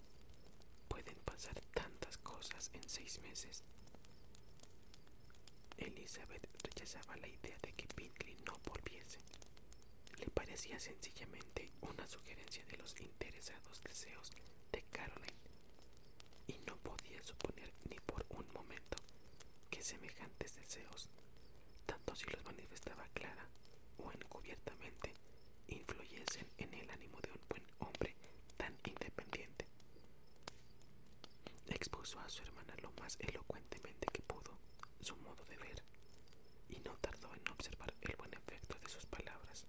Pueden 0.88 1.18
pasar 1.25 1.60
tantas 1.74 2.18
cosas 2.20 2.70
en 2.74 2.88
seis 2.88 3.20
meses. 3.20 3.63
Elizabeth 5.77 6.48
rechazaba 6.63 7.15
la 7.18 7.27
idea 7.27 7.58
de 7.62 7.74
que 7.74 7.88
Pinkley 7.88 8.38
no 8.46 8.58
volviese. 8.65 9.20
Parecía 10.50 10.79
sencillamente 10.79 11.72
una 11.82 12.08
sugerencia 12.08 12.65
de 12.65 12.77
los 12.77 13.00
interesados 13.00 13.84
deseos 13.84 14.32
de 14.72 14.82
Caroline 14.91 15.38
y 16.48 16.58
no 16.65 16.75
podía 16.77 17.22
suponer 17.22 17.72
ni 17.88 18.00
por 18.00 18.25
un 18.29 18.51
momento 18.51 18.98
que 19.70 19.84
semejantes 19.84 20.56
deseos, 20.56 21.08
tanto 21.86 22.15
si 22.15 22.25
los 22.32 22.44
manifestaba 22.46 23.08
clara 23.13 23.48
o 24.00 24.12
encubiertamente, 24.12 25.13
influyesen 25.68 26.48
en 26.58 26.74
el 26.74 26.89
ánimo 26.89 27.20
de 27.22 27.32
un 27.32 27.41
buen 27.48 27.63
hombre 27.77 28.15
tan 28.58 28.75
independiente. 28.86 29.68
Expuso 31.68 32.20
a 32.22 32.27
su 32.27 32.41
hermana 32.41 32.74
lo 32.82 32.91
más 32.94 33.18
elocuentemente 33.20 34.08
que 34.12 34.24
pudo 34.24 34.58
su 35.00 35.15
modo 35.18 35.46
de 35.46 35.58
ver 35.58 35.84
y 36.70 36.79
no 36.79 36.98
tardó 36.98 37.36
en 37.36 37.48
observar 37.51 37.94
el 38.01 38.15
buen 38.15 38.34
efecto 38.34 38.75
de 38.79 38.89
sus 38.89 39.06
palabras. 39.06 39.68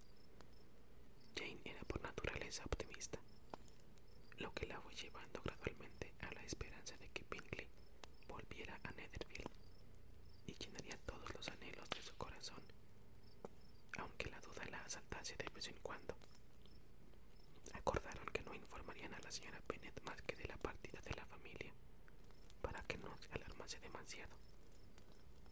Jane 1.40 1.60
era 1.64 1.82
por 1.84 2.02
naturaleza 2.02 2.62
optimista, 2.66 3.18
lo 4.38 4.52
que 4.52 4.66
la 4.66 4.78
fue 4.82 4.94
llevando 4.94 5.40
gradualmente 5.42 6.12
a 6.20 6.30
la 6.34 6.42
esperanza 6.44 6.96
de 6.98 7.08
que 7.08 7.24
Pinkley 7.24 7.66
volviera 8.28 8.78
a 8.84 8.90
Netherfield 8.92 9.50
y 10.46 10.54
llenaría 10.54 10.98
todos 11.06 11.32
los 11.34 11.48
anhelos 11.48 11.88
de 11.90 12.02
su 12.02 12.14
corazón, 12.16 12.62
aunque 13.98 14.30
la 14.30 14.38
duda 14.40 14.64
la 14.70 14.82
asaltase 14.84 15.34
de 15.36 15.48
vez 15.54 15.68
en 15.68 15.78
cuando. 15.82 16.14
Acordaron 17.72 18.26
que 18.26 18.42
no 18.42 18.54
informarían 18.54 19.14
a 19.14 19.20
la 19.20 19.30
señora 19.30 19.62
Bennet 19.66 19.98
más 20.04 20.20
que 20.22 20.36
de 20.36 20.46
la 20.46 20.58
partida 20.58 21.00
de 21.00 21.14
la 21.14 21.24
familia, 21.24 21.72
para 22.60 22.82
que 22.82 22.98
no 22.98 23.16
se 23.18 23.32
alarmase 23.32 23.80
demasiado. 23.80 24.36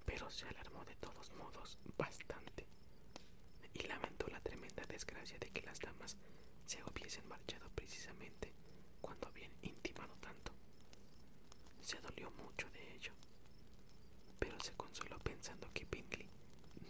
Pero 0.04 0.30
se 0.30 0.46
alarmó 0.48 0.84
de 0.84 0.96
todos 0.96 1.32
modos 1.32 1.78
bastante, 1.96 2.66
y 3.78 3.86
lamentó 3.86 4.26
la 4.28 4.40
tremenda 4.40 4.84
desgracia 4.86 5.38
de 5.38 5.50
que 5.50 5.62
las 5.62 5.78
damas 5.80 6.16
se 6.66 6.82
hubiesen 6.84 7.26
marchado 7.28 7.68
precisamente 7.74 8.52
cuando 9.00 9.28
habían 9.28 9.52
intimado 9.62 10.14
tanto. 10.20 10.52
Se 11.80 11.98
dolió 12.00 12.30
mucho 12.32 12.68
de 12.70 12.94
ello, 12.96 13.12
pero 14.38 14.58
se 14.60 14.72
consoló 14.74 15.18
pensando 15.20 15.68
que 15.72 15.86
Bingley 15.90 16.28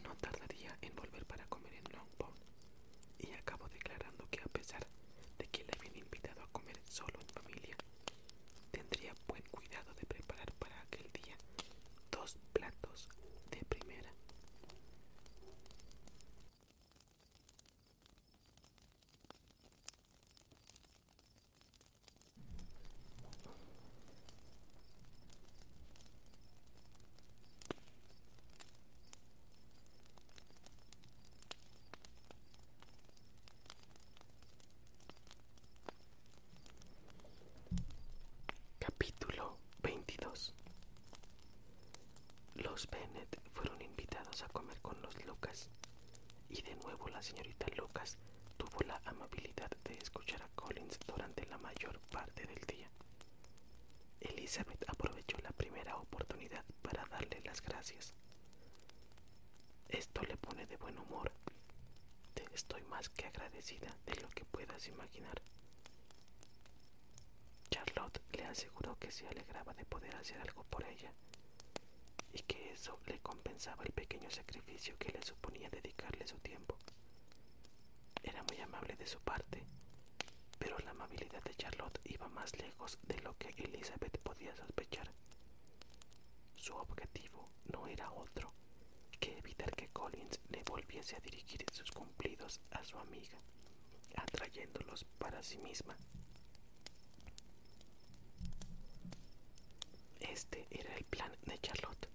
no 0.02 0.14
tardaría 0.16 0.76
en 0.82 0.94
volver 0.96 1.24
para 1.26 1.46
comer 1.46 1.74
en 1.74 1.84
Longbourn, 1.92 2.36
y 3.18 3.32
acabó 3.32 3.68
declarando 3.68 4.26
que 4.30 4.40
a 4.40 4.46
pesar 4.46 4.86
de 5.38 5.46
que 5.48 5.64
le 5.64 5.72
habían 5.78 5.96
invitado 5.96 6.42
a 6.42 6.48
comer 6.48 6.78
solo 6.84 7.20
en 7.20 7.28
familia, 7.28 7.76
tendría 8.70 9.14
buen 9.26 9.42
cuidado 9.50 9.94
de 9.94 10.06
preparar 10.06 10.52
para 10.54 10.80
aquel 10.80 11.10
día 11.12 11.36
dos 12.10 12.36
platos 12.52 13.08
de 13.50 13.57
a 44.42 44.48
comer 44.48 44.80
con 44.80 45.00
los 45.02 45.24
Lucas 45.26 45.70
y 46.48 46.62
de 46.62 46.76
nuevo 46.76 47.08
la 47.08 47.20
señorita 47.22 47.66
Lucas 47.76 48.16
tuvo 48.56 48.80
la 48.86 49.00
amabilidad 49.04 49.70
de 49.84 49.94
escuchar 49.94 50.42
a 50.42 50.48
Collins 50.54 50.98
durante 51.06 51.44
la 51.46 51.58
mayor 51.58 51.98
parte 52.10 52.46
del 52.46 52.60
día. 52.66 52.88
Elizabeth 54.20 54.84
aprovechó 54.88 55.38
la 55.42 55.50
primera 55.50 55.96
oportunidad 55.96 56.64
para 56.82 57.04
darle 57.06 57.40
las 57.44 57.60
gracias. 57.62 58.14
Esto 59.88 60.22
le 60.22 60.36
pone 60.36 60.66
de 60.66 60.76
buen 60.76 60.98
humor. 60.98 61.32
Te 62.34 62.44
estoy 62.54 62.82
más 62.84 63.08
que 63.08 63.26
agradecida 63.26 63.96
de 64.06 64.20
lo 64.20 64.28
que 64.28 64.44
puedas 64.44 64.86
imaginar. 64.88 65.42
Charlotte 67.70 68.20
le 68.32 68.44
aseguró 68.44 68.96
que 68.98 69.10
se 69.10 69.26
alegraba 69.26 69.74
de 69.74 69.84
poder 69.84 70.14
hacer 70.16 70.40
algo 70.40 70.64
por 70.64 70.84
ella 70.84 71.12
y 72.32 72.40
que 72.42 72.72
eso 72.72 72.98
le 73.06 73.20
compensaba 73.20 73.84
el 73.84 73.92
pequeño 73.92 74.30
sacrificio 74.30 74.96
que 74.98 75.12
le 75.12 75.22
suponía 75.22 75.68
dedicarle 75.70 76.26
su 76.26 76.38
tiempo. 76.38 76.76
Era 78.22 78.42
muy 78.44 78.58
amable 78.60 78.96
de 78.96 79.06
su 79.06 79.20
parte, 79.20 79.64
pero 80.58 80.78
la 80.80 80.90
amabilidad 80.90 81.42
de 81.42 81.54
Charlotte 81.54 82.00
iba 82.04 82.28
más 82.28 82.56
lejos 82.58 82.98
de 83.02 83.18
lo 83.20 83.36
que 83.38 83.48
Elizabeth 83.56 84.18
podía 84.18 84.54
sospechar. 84.54 85.10
Su 86.56 86.74
objetivo 86.76 87.50
no 87.72 87.86
era 87.86 88.10
otro 88.12 88.52
que 89.20 89.38
evitar 89.38 89.74
que 89.74 89.88
Collins 89.88 90.40
le 90.50 90.62
volviese 90.64 91.16
a 91.16 91.20
dirigir 91.20 91.64
sus 91.72 91.90
cumplidos 91.90 92.60
a 92.70 92.84
su 92.84 92.98
amiga, 92.98 93.38
atrayéndolos 94.16 95.04
para 95.18 95.42
sí 95.42 95.58
misma. 95.58 95.96
Este 100.20 100.66
era 100.70 100.94
el 100.96 101.04
plan 101.04 101.32
de 101.46 101.58
Charlotte, 101.58 102.08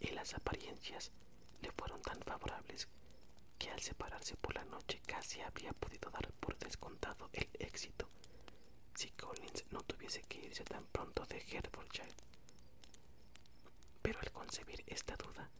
y 0.00 0.08
las 0.08 0.34
apariencias 0.34 1.12
le 1.62 1.70
fueron 1.72 2.00
tan 2.02 2.20
favorables 2.22 2.88
que 3.58 3.70
al 3.70 3.80
separarse 3.80 4.36
por 4.36 4.54
la 4.54 4.64
noche 4.64 5.00
casi 5.06 5.40
había 5.40 5.72
podido 5.72 6.10
dar 6.10 6.30
por 6.40 6.58
descontado 6.58 7.30
el 7.32 7.48
éxito 7.58 8.08
si 8.94 9.10
Collins 9.10 9.64
no 9.70 9.80
tuviese 9.82 10.22
que 10.22 10.38
irse 10.46 10.64
tan 10.64 10.84
pronto 10.86 11.24
de 11.26 11.38
Hertfordshire. 11.38 12.14
Pero 14.02 14.20
al 14.20 14.30
concebir 14.32 14.84
esta 14.86 15.16
duda, 15.16 15.50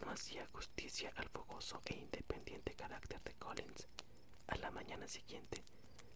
no 0.00 0.10
hacía 0.10 0.46
justicia 0.52 1.12
al 1.16 1.28
fogoso 1.30 1.80
e 1.86 1.94
independiente 1.94 2.74
carácter 2.74 3.22
de 3.22 3.34
Collins. 3.34 3.88
A 4.48 4.56
la 4.56 4.70
mañana 4.70 5.08
siguiente 5.08 5.62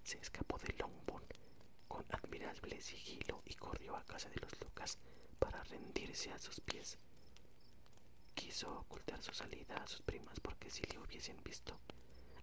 se 0.04 0.18
escapó 0.18 0.58
de 0.58 0.74
Longbourn 0.74 1.24
con 1.88 2.04
admirable 2.10 2.80
sigilo 2.80 3.42
y 3.46 3.54
corrió 3.54 3.96
a 3.96 4.04
casa 4.04 4.28
de 4.28 4.40
los 4.40 4.60
Lucas 4.60 4.98
para 5.38 5.62
rendirse 5.64 6.30
a 6.30 6.38
sus 6.38 6.60
pies. 6.60 6.98
Quiso 8.50 8.80
ocultar 8.80 9.22
su 9.22 9.32
salida 9.32 9.76
a 9.76 9.86
sus 9.86 10.02
primas 10.02 10.40
porque 10.40 10.70
si 10.70 10.82
le 10.82 10.98
hubiesen 10.98 11.40
visto, 11.44 11.78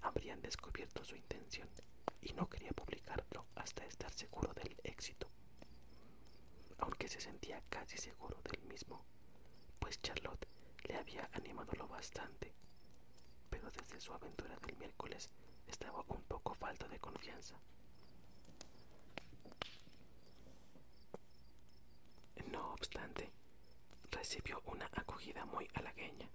habrían 0.01 0.41
descubierto 0.41 1.03
su 1.03 1.17
intención 1.17 1.67
y 2.21 2.31
no 2.31 2.47
quería 2.47 2.71
publicarlo 2.71 3.45
hasta 3.55 3.85
estar 3.85 4.13
seguro 4.13 4.53
del 4.53 4.73
éxito. 4.85 5.27
Aunque 6.77 7.09
se 7.09 7.19
sentía 7.19 7.61
casi 7.69 7.97
seguro 7.97 8.39
del 8.49 8.63
mismo, 8.69 9.03
pues 9.79 9.99
Charlotte 9.99 10.47
le 10.87 10.95
había 10.95 11.29
animado 11.33 11.73
lo 11.73 11.89
bastante, 11.89 12.53
pero 13.49 13.69
desde 13.71 13.99
su 13.99 14.13
aventura 14.13 14.55
del 14.59 14.77
miércoles 14.77 15.29
estaba 15.67 16.05
un 16.07 16.23
poco 16.23 16.53
falta 16.53 16.87
de 16.87 16.99
confianza. 16.99 17.59
No 22.49 22.71
obstante, 22.71 23.29
recibió 24.27 24.61
una 24.65 24.89
acogida 24.93 25.45
muy 25.45 25.69
halagueña. 25.73 26.29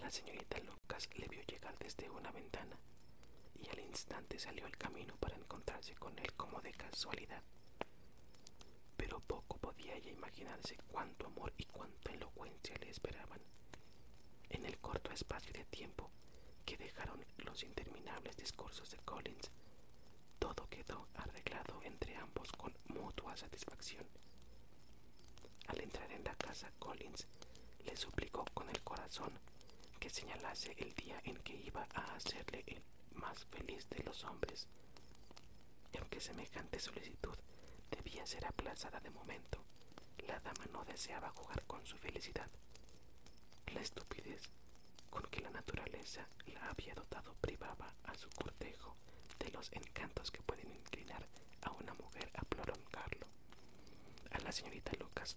La 0.00 0.10
señorita 0.10 0.58
Lucas 0.60 1.10
le 1.14 1.28
vio 1.28 1.42
llegar 1.42 1.76
desde 1.78 2.08
una 2.08 2.32
ventana 2.32 2.78
y 3.60 3.68
al 3.68 3.80
instante 3.80 4.38
salió 4.38 4.64
al 4.64 4.78
camino 4.78 5.14
para 5.18 5.36
encontrarse 5.36 5.94
con 5.96 6.18
él 6.18 6.32
como 6.38 6.62
de 6.62 6.72
casualidad. 6.72 7.42
Pero 8.96 9.20
poco 9.20 9.58
podía 9.58 9.94
ella 9.94 10.10
imaginarse 10.10 10.78
cuánto 10.88 11.26
amor 11.26 11.52
y 11.58 11.66
cuánta 11.66 12.12
elocuencia 12.12 12.78
le 12.78 12.88
esperaban. 12.88 13.42
En 14.48 14.64
el 14.64 14.78
corto 14.78 15.12
espacio 15.12 15.52
de 15.52 15.66
tiempo 15.66 16.10
que 16.64 16.78
dejaron 16.78 17.22
los 17.36 17.62
interminables 17.62 18.38
discursos 18.38 18.90
de 18.90 19.00
Collins, 19.00 19.50
todo 20.38 20.66
quedó 20.70 21.08
arreglado 21.12 21.82
entre 21.82 22.16
ambos 22.16 22.50
con 22.52 22.74
mutua 22.86 23.36
satisfacción. 23.36 24.23
Al 25.68 25.80
entrar 25.80 26.10
en 26.12 26.24
la 26.24 26.34
casa, 26.34 26.70
Collins 26.78 27.26
le 27.84 27.96
suplicó 27.96 28.44
con 28.54 28.68
el 28.68 28.80
corazón 28.82 29.32
que 29.98 30.10
señalase 30.10 30.74
el 30.78 30.94
día 30.94 31.20
en 31.24 31.36
que 31.38 31.54
iba 31.56 31.86
a 31.94 32.14
hacerle 32.14 32.64
el 32.66 32.82
más 33.14 33.44
feliz 33.46 33.88
de 33.90 34.02
los 34.04 34.24
hombres. 34.24 34.68
Y 35.92 35.98
aunque 35.98 36.20
semejante 36.20 36.78
solicitud 36.78 37.36
debía 37.90 38.26
ser 38.26 38.44
aplazada 38.46 39.00
de 39.00 39.10
momento, 39.10 39.62
la 40.26 40.38
dama 40.40 40.66
no 40.72 40.84
deseaba 40.84 41.30
jugar 41.30 41.64
con 41.66 41.84
su 41.86 41.96
felicidad. 41.98 42.48
La 43.72 43.80
estupidez 43.80 44.50
con 45.10 45.22
que 45.30 45.40
la 45.40 45.50
naturaleza 45.50 46.26
la 46.46 46.70
había 46.70 46.94
dotado 46.94 47.34
privaba 47.40 47.94
a 48.04 48.14
su 48.14 48.28
cortejo 48.30 48.96
de 49.38 49.50
los 49.50 49.72
encantos 49.72 50.30
que 50.30 50.42
pueden 50.42 50.70
inclinar 50.72 51.26
a 51.62 51.70
una 51.72 51.94
mujer 51.94 52.30
a 52.34 52.42
prolongarlo. 52.44 53.26
A 54.30 54.38
la 54.40 54.52
señorita 54.52 54.92
Lucas, 54.98 55.36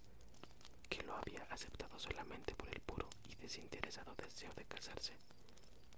que 0.88 1.02
lo 1.02 1.14
había 1.16 1.42
aceptado 1.50 1.98
solamente 1.98 2.54
por 2.54 2.68
el 2.68 2.80
puro 2.80 3.08
y 3.24 3.34
desinteresado 3.36 4.14
deseo 4.16 4.52
de 4.54 4.64
casarse, 4.64 5.14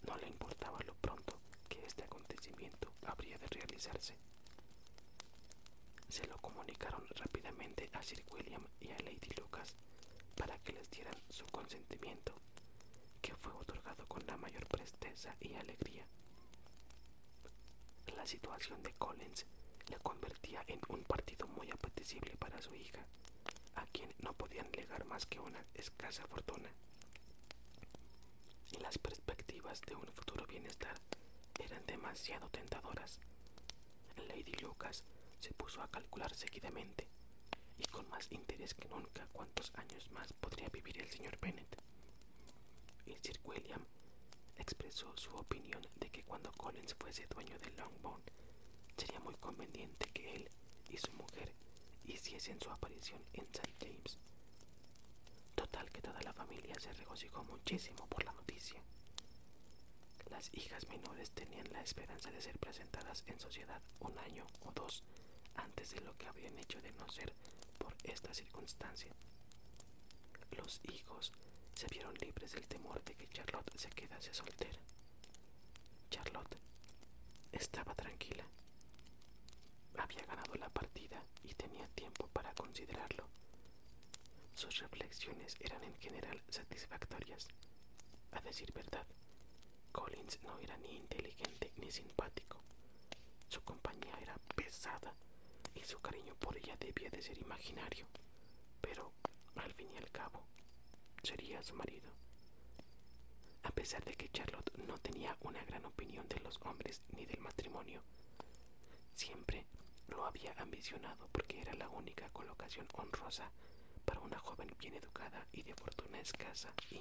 no 0.07 0.17
le 0.17 0.29
importaba 0.29 0.79
lo 0.87 0.95
pronto 0.95 1.39
que 1.69 1.85
este 1.85 2.05
acontecimiento 2.05 2.93
habría 3.07 3.39
de 3.39 3.47
realizarse. 3.49 4.17
Se 6.09 6.27
lo 6.27 6.37
comunicaron 6.39 7.05
rápidamente 7.17 7.91
a 7.93 8.03
Sir 8.03 8.25
William 8.31 8.67
y 8.81 8.91
a 8.91 8.99
Lady 8.99 9.31
Lucas 9.39 9.75
para 10.37 10.59
que 10.59 10.73
les 10.73 10.91
dieran 10.91 11.15
su 11.29 11.45
consentimiento, 11.47 12.33
que 13.21 13.35
fue 13.37 13.53
otorgado 13.53 14.07
con 14.09 14.27
la 14.27 14.37
mayor 14.37 14.67
presteza 14.67 15.37
y 15.41 15.55
alegría. 15.55 16.07
La 18.17 18.27
situación 18.27 18.83
de 18.83 18.93
Collins 18.95 19.47
le 19.89 19.97
convertía 19.99 20.63
en 20.67 20.81
un 20.89 21.05
partido 21.05 21.47
muy 21.49 21.71
apetecible 21.71 22.37
para 22.37 22.61
su 22.61 22.75
hija, 22.75 23.07
a 23.75 23.87
quien 23.87 24.15
no 24.19 24.33
podían 24.35 24.71
legar 24.73 25.05
más 25.05 25.27
que 25.27 25.41
una 25.41 25.65
escasa 25.75 26.27
fortuna. 26.27 26.71
Y 28.73 28.77
las 28.79 28.99
perspectivas 28.99 29.81
de 29.83 29.95
un 29.97 30.07
futuro 30.13 30.47
bienestar 30.47 30.97
eran 31.59 31.85
demasiado 31.87 32.49
tentadoras. 32.51 33.21
Lady 34.29 34.53
Lucas 34.63 35.05
se 35.41 35.53
puso 35.55 35.83
a 35.83 35.89
calcular 35.89 36.33
seguidamente 36.35 37.09
y 37.79 37.85
con 37.87 38.09
más 38.09 38.31
interés 38.33 38.75
que 38.75 38.89
nunca 38.89 39.27
cuántos 39.33 39.73
años 39.75 40.11
más 40.13 40.33
podría 40.35 40.69
vivir 40.69 40.99
el 41.01 41.11
señor 41.11 41.39
Bennet. 41.41 41.77
Y 43.07 43.15
Sir 43.23 43.41
William 43.45 43.85
expresó 44.57 45.17
su 45.17 45.35
opinión 45.35 45.87
de 45.97 46.11
que 46.11 46.23
cuando 46.25 46.53
Collins 46.53 46.95
fuese 46.95 47.27
dueño 47.27 47.59
de 47.59 47.71
Longbourn 47.73 48.23
sería 48.97 49.21
muy 49.21 49.35
conveniente 49.37 50.07
que 50.13 50.35
él 50.37 50.51
y 50.91 50.99
su 50.99 51.13
mujer 51.13 51.55
hiciesen 52.13 52.61
su 52.61 52.71
aparición 52.71 53.23
en 53.33 53.47
St. 53.53 53.75
James. 53.81 54.19
Total 55.55 55.91
que 55.91 56.03
toda 56.03 56.21
la 56.23 56.33
familia 56.33 56.75
se 56.79 56.93
regocijó 56.93 57.45
muchísimo 57.45 58.07
por 58.09 58.25
la 58.25 58.33
noticia. 58.33 58.83
Las 60.31 60.53
hijas 60.55 60.87
menores 60.89 61.31
tenían 61.33 61.71
la 61.73 61.83
esperanza 61.83 62.31
de 62.31 62.41
ser 62.41 62.59
presentadas 62.59 63.25
en 63.27 63.39
sociedad 63.41 63.83
un 64.01 64.17
año 64.19 64.47
o 64.61 64.73
dos 64.73 65.03
antes 65.55 65.91
de 65.95 66.01
lo 66.01 66.17
que 66.17 66.27
habrían 66.27 66.59
hecho 66.59 66.81
de 66.81 66.93
no 66.93 67.09
ser 67.09 67.35
por 67.79 67.95
esta 68.05 68.33
circunstancia. 68.33 69.15
Los 70.53 70.81
hijos 70.93 71.33
se 71.75 71.87
vieron 71.89 72.15
libres 72.15 72.53
del 72.53 72.67
temor 72.67 73.03
de 73.05 73.15
que 73.15 73.29
Charlotte 73.29 73.77
se 73.77 73.91
quedase 73.91 74.33
soltera. 74.35 74.79
Charlotte 76.11 76.57
estaba 77.53 77.95
tranquila. 77.95 78.45
Había 80.11 80.27
ganado 80.27 80.57
la 80.57 80.69
partida 80.71 81.25
y 81.45 81.55
tenía 81.55 81.87
tiempo 81.95 82.27
para 82.33 82.53
considerarlo. 82.55 83.29
Sus 84.57 84.81
reflexiones 84.81 85.55
eran 85.61 85.85
en 85.85 85.95
general 85.99 86.43
satisfactorias. 86.49 87.47
A 88.33 88.41
decir 88.41 88.73
verdad, 88.73 89.07
Collins 89.93 90.43
no 90.43 90.59
era 90.59 90.77
ni 90.79 90.97
inteligente 90.97 91.71
ni 91.77 91.93
simpático. 91.93 92.61
Su 93.47 93.63
compañía 93.63 94.19
era 94.21 94.37
pesada 94.57 95.15
y 95.77 95.85
su 95.85 96.01
cariño 96.01 96.35
por 96.41 96.57
ella 96.57 96.77
debía 96.81 97.11
de 97.11 97.23
ser 97.23 97.39
imaginario, 97.39 98.09
pero 98.81 99.13
al 99.55 99.73
fin 99.75 99.93
y 99.95 99.99
al 99.99 100.11
cabo 100.11 100.45
sería 101.23 101.63
su 101.63 101.77
marido. 101.77 102.11
A 103.63 103.71
pesar 103.71 104.05
de 104.05 104.15
que 104.15 104.29
Charlotte 104.31 104.77
no 104.77 104.99
tenía 104.99 105.37
una 105.43 105.65
gran 105.67 105.85
opinión 105.85 106.29
de 106.29 106.41
los 106.41 106.59
hombres 106.63 107.01
ni 107.15 107.27
del 107.27 107.39
matrimonio, 107.39 108.03
siempre 109.15 109.67
lo 110.11 110.25
había 110.27 110.53
ambicionado 110.59 111.29
porque 111.33 111.61
era 111.61 111.73
la 111.75 111.89
única 111.89 112.29
colocación 112.31 112.87
honrosa 112.95 113.51
para 114.05 114.21
una 114.21 114.39
joven 114.39 114.75
bien 114.79 114.95
educada 114.95 115.47
y 115.53 115.63
de 115.63 115.75
fortuna 115.75 116.21
escasa 116.21 116.73
y, 116.91 117.01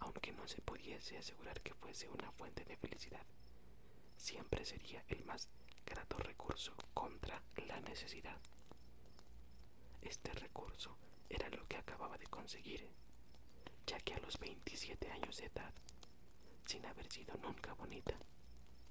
aunque 0.00 0.32
no 0.32 0.46
se 0.46 0.60
pudiese 0.60 1.16
asegurar 1.18 1.60
que 1.62 1.74
fuese 1.74 2.08
una 2.08 2.30
fuente 2.32 2.64
de 2.64 2.76
felicidad, 2.76 3.24
siempre 4.16 4.64
sería 4.64 5.04
el 5.08 5.24
más 5.24 5.48
grato 5.84 6.18
recurso 6.18 6.74
contra 6.94 7.42
la 7.66 7.80
necesidad. 7.80 8.38
Este 10.02 10.32
recurso 10.34 10.96
era 11.28 11.48
lo 11.50 11.66
que 11.66 11.76
acababa 11.76 12.18
de 12.18 12.26
conseguir, 12.26 12.88
ya 13.86 13.98
que 14.00 14.14
a 14.14 14.20
los 14.20 14.38
27 14.38 15.10
años 15.10 15.38
de 15.38 15.46
edad, 15.46 15.72
sin 16.64 16.84
haber 16.86 17.10
sido 17.10 17.36
nunca 17.38 17.72
bonita, 17.74 18.14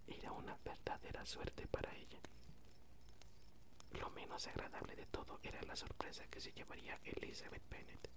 era 0.08 0.32
una 0.32 0.58
verdadera 0.64 1.26
suerte 1.26 1.68
para 1.68 1.94
ella. 1.96 2.20
Lo 4.00 4.10
menos 4.12 4.48
agradable 4.48 4.96
de 4.96 5.06
todo 5.06 5.40
era 5.44 5.62
la 5.64 5.76
sorpresa 5.76 6.26
que 6.28 6.40
se 6.40 6.52
llevaría 6.52 7.00
Elizabeth 7.04 7.68
Bennet, 7.70 8.10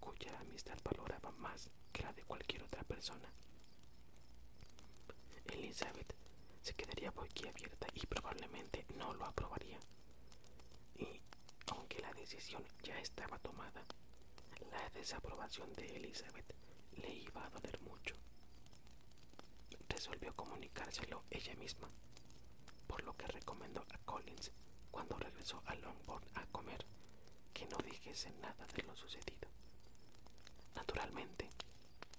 cuya 0.00 0.38
amistad 0.40 0.78
valoraba 0.84 1.30
más 1.32 1.70
que 1.92 2.02
la 2.02 2.12
de 2.12 2.22
cualquier 2.24 2.62
otra 2.62 2.82
persona. 2.84 3.28
Elizabeth 5.46 6.14
se 6.62 6.74
quedaría 6.74 7.10
boquiabierta 7.10 7.86
y 7.94 8.06
probablemente 8.06 8.86
no 8.96 9.12
lo 9.14 9.24
aprobaría. 9.24 9.78
Y 10.96 11.20
aunque 11.72 12.00
la 12.00 12.12
decisión 12.14 12.64
ya 12.82 12.98
estaba 13.00 13.38
tomada, 13.38 13.84
la 14.70 14.88
desaprobación 14.90 15.72
de 15.74 15.96
Elizabeth 15.96 16.54
le 16.96 17.12
iba 17.14 17.44
a 17.44 17.50
doler 17.50 17.80
mucho. 17.80 18.14
Resolvió 19.88 20.34
comunicárselo 20.34 21.24
ella 21.30 21.54
misma, 21.56 21.88
por 22.86 23.02
lo 23.04 23.16
que 23.16 23.26
recomendó 23.28 23.84
a 23.90 23.98
Collins 24.04 24.52
cuando 24.96 25.18
regresó 25.18 25.62
a 25.66 25.74
Longbourn 25.74 26.24
a 26.36 26.46
comer 26.46 26.86
que 27.52 27.66
no 27.66 27.76
dijese 27.84 28.30
nada 28.40 28.66
de 28.74 28.82
lo 28.82 28.96
sucedido. 28.96 29.46
Naturalmente, 30.74 31.50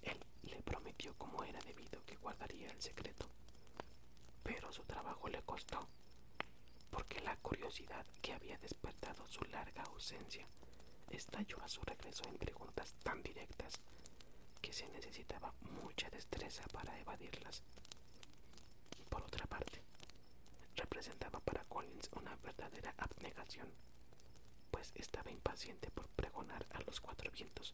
él 0.02 0.24
le 0.44 0.62
prometió 0.62 1.12
como 1.18 1.42
era 1.42 1.58
debido 1.62 2.00
que 2.06 2.14
guardaría 2.14 2.68
el 2.70 2.80
secreto, 2.80 3.26
pero 4.44 4.70
su 4.70 4.84
trabajo 4.84 5.28
le 5.28 5.42
costó, 5.42 5.88
porque 6.92 7.18
la 7.22 7.34
curiosidad 7.38 8.06
que 8.22 8.32
había 8.32 8.56
despertado 8.58 9.26
su 9.26 9.42
larga 9.46 9.82
ausencia 9.82 10.46
estalló 11.10 11.60
a 11.60 11.68
su 11.68 11.82
regreso 11.82 12.22
en 12.28 12.38
preguntas 12.38 12.94
tan 13.02 13.20
directas 13.24 13.72
que 14.62 14.72
se 14.72 14.86
necesitaba 14.90 15.52
mucha 15.82 16.08
destreza 16.10 16.62
para 16.68 16.96
evadirlas. 17.00 17.60
Por 19.08 19.22
otra 19.22 19.46
parte, 19.48 19.82
representaba 20.98 21.38
para 21.38 21.62
Collins 21.66 22.10
una 22.16 22.34
verdadera 22.42 22.92
abnegación, 22.98 23.68
pues 24.72 24.90
estaba 24.96 25.30
impaciente 25.30 25.92
por 25.92 26.08
pregonar 26.08 26.66
a 26.72 26.80
los 26.80 27.00
cuatro 27.00 27.30
vientos 27.30 27.72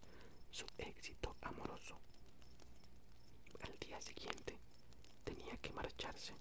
su 0.51 0.67
éxito 0.77 1.35
amoroso. 1.41 1.99
Al 3.63 3.79
día 3.79 3.99
siguiente 4.03 4.59
tenía 5.25 5.57
que 5.57 5.73
marcharse, 5.73 6.35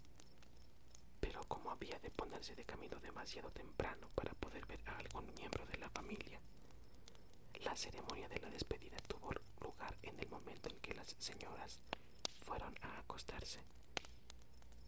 pero 1.22 1.42
como 1.46 1.72
había 1.72 1.98
de 2.00 2.12
ponerse 2.12 2.54
de 2.54 2.66
camino 2.66 3.00
demasiado 3.00 3.50
temprano 3.52 4.10
para 4.14 4.34
poder 4.34 4.66
ver 4.66 4.82
a 4.86 4.98
algún 4.98 5.34
miembro 5.36 5.66
de 5.68 5.78
la 5.78 5.90
familia, 5.90 6.42
la 7.64 7.78
ceremonia 7.78 8.28
de 8.28 8.40
la 8.42 8.50
despedida 8.50 8.98
tuvo 9.08 9.32
lugar 9.62 9.98
en 10.02 10.20
el 10.20 10.28
momento 10.28 10.68
en 10.68 10.82
que 10.82 10.94
las 10.96 11.16
señoras 11.18 11.80
fueron 12.46 12.76
a 12.82 13.00
acostarse. 13.00 13.62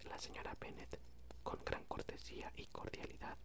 La 0.09 0.17
señora 0.19 0.57
Bennet, 0.59 0.99
con 1.45 1.63
gran 1.63 1.85
cortesía 1.85 2.51
y 2.57 2.65
cordialidad, 2.65 3.37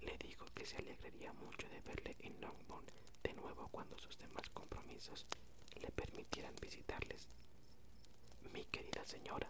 le 0.00 0.18
dijo 0.18 0.44
que 0.54 0.66
se 0.66 0.76
alegraría 0.78 1.32
mucho 1.32 1.68
de 1.68 1.80
verle 1.80 2.16
en 2.18 2.40
Longbourn 2.40 2.84
de 3.22 3.32
nuevo 3.34 3.68
cuando 3.68 3.96
sus 3.96 4.18
demás 4.18 4.50
compromisos 4.50 5.26
le 5.80 5.88
permitieran 5.92 6.54
visitarles. 6.60 7.28
Mi 8.52 8.64
querida 8.66 9.04
señora, 9.04 9.48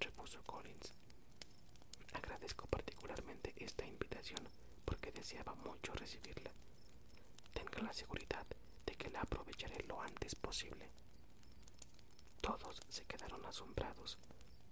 repuso 0.00 0.42
Collins, 0.44 0.94
agradezco 2.14 2.66
particularmente 2.66 3.52
esta 3.58 3.84
invitación 3.84 4.48
porque 4.86 5.12
deseaba 5.12 5.54
mucho 5.56 5.92
recibirla. 5.92 6.50
Tenga 7.52 7.82
la 7.82 7.92
seguridad 7.92 8.46
de 8.86 8.94
que 8.96 9.10
la 9.10 9.20
aprovecharé 9.20 9.84
lo 9.86 10.00
antes 10.00 10.34
posible. 10.34 10.88
Todos 12.40 12.80
se 12.88 13.04
quedaron 13.04 13.44
asombrados 13.44 14.16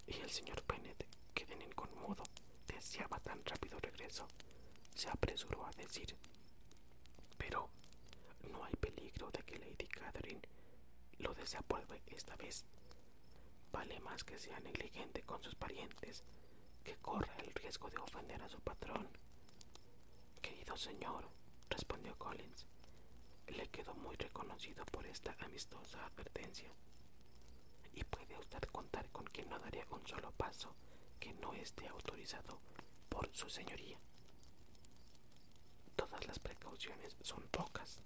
y 0.07 0.15
el 0.19 0.31
señor 0.31 0.63
Bennet, 0.67 1.05
de 1.51 1.57
ningún 1.57 1.93
modo 1.99 2.23
deseaba 2.65 3.19
tan 3.19 3.43
rápido 3.43 3.77
regreso, 3.79 4.25
se 4.95 5.09
apresuró 5.09 5.65
a 5.65 5.71
decir, 5.71 6.15
pero 7.37 7.69
no 8.49 8.63
hay 8.63 8.73
peligro 8.75 9.29
de 9.31 9.43
que 9.43 9.59
Lady 9.59 9.87
Catherine 9.87 10.41
lo 11.17 11.33
desapruebe 11.33 12.01
esta 12.07 12.37
vez. 12.37 12.63
Vale 13.73 13.99
más 13.99 14.23
que 14.23 14.39
sea 14.39 14.59
negligente 14.61 15.23
con 15.23 15.43
sus 15.43 15.55
parientes 15.55 16.23
que 16.85 16.95
corra 16.97 17.35
el 17.39 17.53
riesgo 17.53 17.89
de 17.89 17.97
ofender 17.97 18.41
a 18.41 18.49
su 18.49 18.59
patrón. 18.61 19.09
Querido 20.41 20.77
señor, 20.77 21.27
respondió 21.69 22.17
Collins, 22.17 22.65
le 23.47 23.67
quedó 23.67 23.93
muy 23.95 24.15
reconocido 24.15 24.85
por 24.85 25.05
esta 25.05 25.35
amistosa 25.39 26.05
advertencia. 26.05 26.71
Y 27.93 28.03
puede 28.05 28.37
usted 28.39 28.61
contar 28.71 29.09
con 29.09 29.25
que 29.25 29.45
no 29.45 29.59
daré 29.59 29.85
un 29.91 30.05
solo 30.07 30.31
paso 30.31 30.73
que 31.21 31.31
no 31.35 31.53
esté 31.53 31.87
autorizado 31.87 32.59
por 33.07 33.29
su 33.31 33.47
señoría. 33.49 33.97
Todas 35.95 36.25
las 36.27 36.39
precauciones 36.39 37.15
son 37.21 37.43
pocas. 37.51 38.01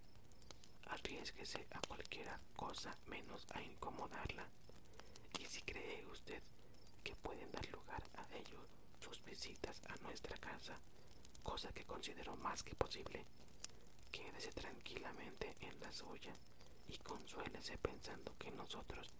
Arriesguese 0.88 1.65
a 1.71 1.80
cualquiera 1.88 2.39
cosa 2.56 2.95
menos 3.08 3.47
a 3.54 3.62
incomodarla. 3.62 4.47
Y 5.39 5.45
si 5.45 5.62
cree 5.62 6.06
usted 6.08 6.43
que 7.04 7.15
pueden 7.15 7.49
dar 7.54 7.65
lugar 7.71 8.04
a 8.15 8.28
ello 8.36 8.60
sus 8.99 9.23
visitas 9.23 9.82
a 9.88 9.95
nuestra 10.04 10.38
casa, 10.38 10.78
cosa 11.41 11.71
que 11.71 11.86
considero 11.86 12.36
más 12.36 12.63
que 12.63 12.75
posible, 12.75 13.25
quédese 14.12 14.51
tranquilamente 14.51 15.56
en 15.62 15.80
la 15.80 15.91
suya 15.93 16.36
y 16.89 16.97
consuélese 16.97 17.78
pensando 17.78 18.36
que 18.38 18.51
nosotros 18.51 19.13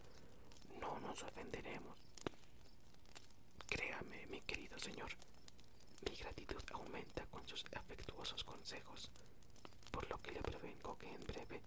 no 0.82 1.00
nos 1.00 1.24
ofenderemos. 1.24 2.05
Créame, 3.86 4.26
mi 4.32 4.42
querido 4.42 4.80
señor, 4.80 5.12
mi 6.10 6.16
gratitud 6.16 6.64
aumenta 6.74 7.24
con 7.28 7.48
sus 7.48 7.64
afectuosos 7.72 8.44
consejos, 8.44 9.12
por 9.92 10.10
lo 10.10 10.20
que 10.24 10.32
le 10.32 10.42
prevengo 10.42 10.98
que 10.98 11.08
en 11.14 11.24
breve 11.28 11.62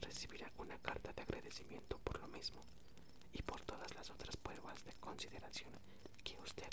recibirá 0.00 0.50
una 0.56 0.78
carta 0.78 1.12
de 1.12 1.20
agradecimiento 1.20 1.98
por 1.98 2.18
lo 2.20 2.28
mismo 2.28 2.64
y 3.34 3.42
por 3.42 3.60
todas 3.64 3.94
las 3.94 4.08
otras 4.08 4.34
pruebas 4.38 4.82
de 4.86 4.94
consideración 4.94 5.74
que 6.24 6.38
usted 6.38 6.70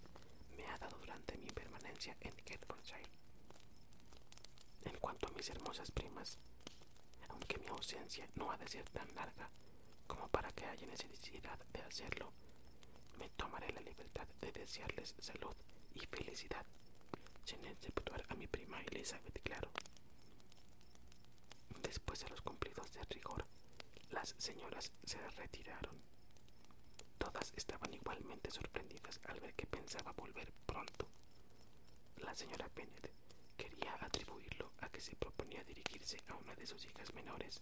me 0.56 0.66
ha 0.68 0.78
dado 0.78 0.98
durante 0.98 1.38
mi 1.40 1.50
permanencia 1.50 2.16
en 2.22 2.34
Hertfordshire. 2.46 3.10
En 4.86 4.98
cuanto 5.00 5.28
a 5.28 5.32
mis 5.32 5.50
hermosas 5.50 5.92
primas, 5.92 6.38
aunque 7.28 7.58
mi 7.58 7.68
ausencia 7.68 8.30
no 8.36 8.50
ha 8.50 8.58
de 8.58 8.68
ser 8.70 8.90
tan 8.92 9.14
larga 9.14 9.50
como 10.08 10.30
para 10.30 10.50
que 10.54 10.66
haya 10.66 10.88
necesidad 10.88 11.60
de 11.74 11.82
hacerlo, 11.82 12.32
me 13.18 13.30
tomaré 13.30 13.72
la 13.74 13.82
libertad 13.82 14.28
de 14.42 14.52
desearles 14.52 15.16
salud 15.20 15.56
y 15.94 16.00
felicidad, 16.08 16.66
sin 17.44 17.64
exceptuar 17.66 18.24
a 18.30 18.36
mi 18.36 18.48
prima 18.48 18.82
Elizabeth, 18.82 19.42
claro. 19.44 19.70
Después 21.82 22.20
de 22.22 22.30
los 22.30 22.42
cumplidos 22.42 22.92
de 22.94 23.04
rigor, 23.06 23.46
las 24.12 24.36
señoras 24.38 24.92
se 25.04 25.20
retiraron. 25.32 25.96
Todas 27.18 27.54
estaban 27.56 27.94
igualmente 27.94 28.52
sorprendidas 28.52 29.20
al 29.26 29.40
ver 29.40 29.54
que 29.54 29.68
pensaba 29.68 30.12
volver 30.14 30.52
pronto. 30.66 31.08
La 32.18 32.34
señora 32.36 32.70
Bennet 32.76 33.12
quería 33.58 33.96
atribuirlo 34.02 34.72
a 34.82 34.90
que 34.90 35.02
se 35.02 35.16
proponía 35.16 35.64
dirigirse 35.64 36.18
a 36.28 36.36
una 36.36 36.56
de 36.56 36.66
sus 36.66 36.86
hijas 36.86 37.14
menores, 37.14 37.62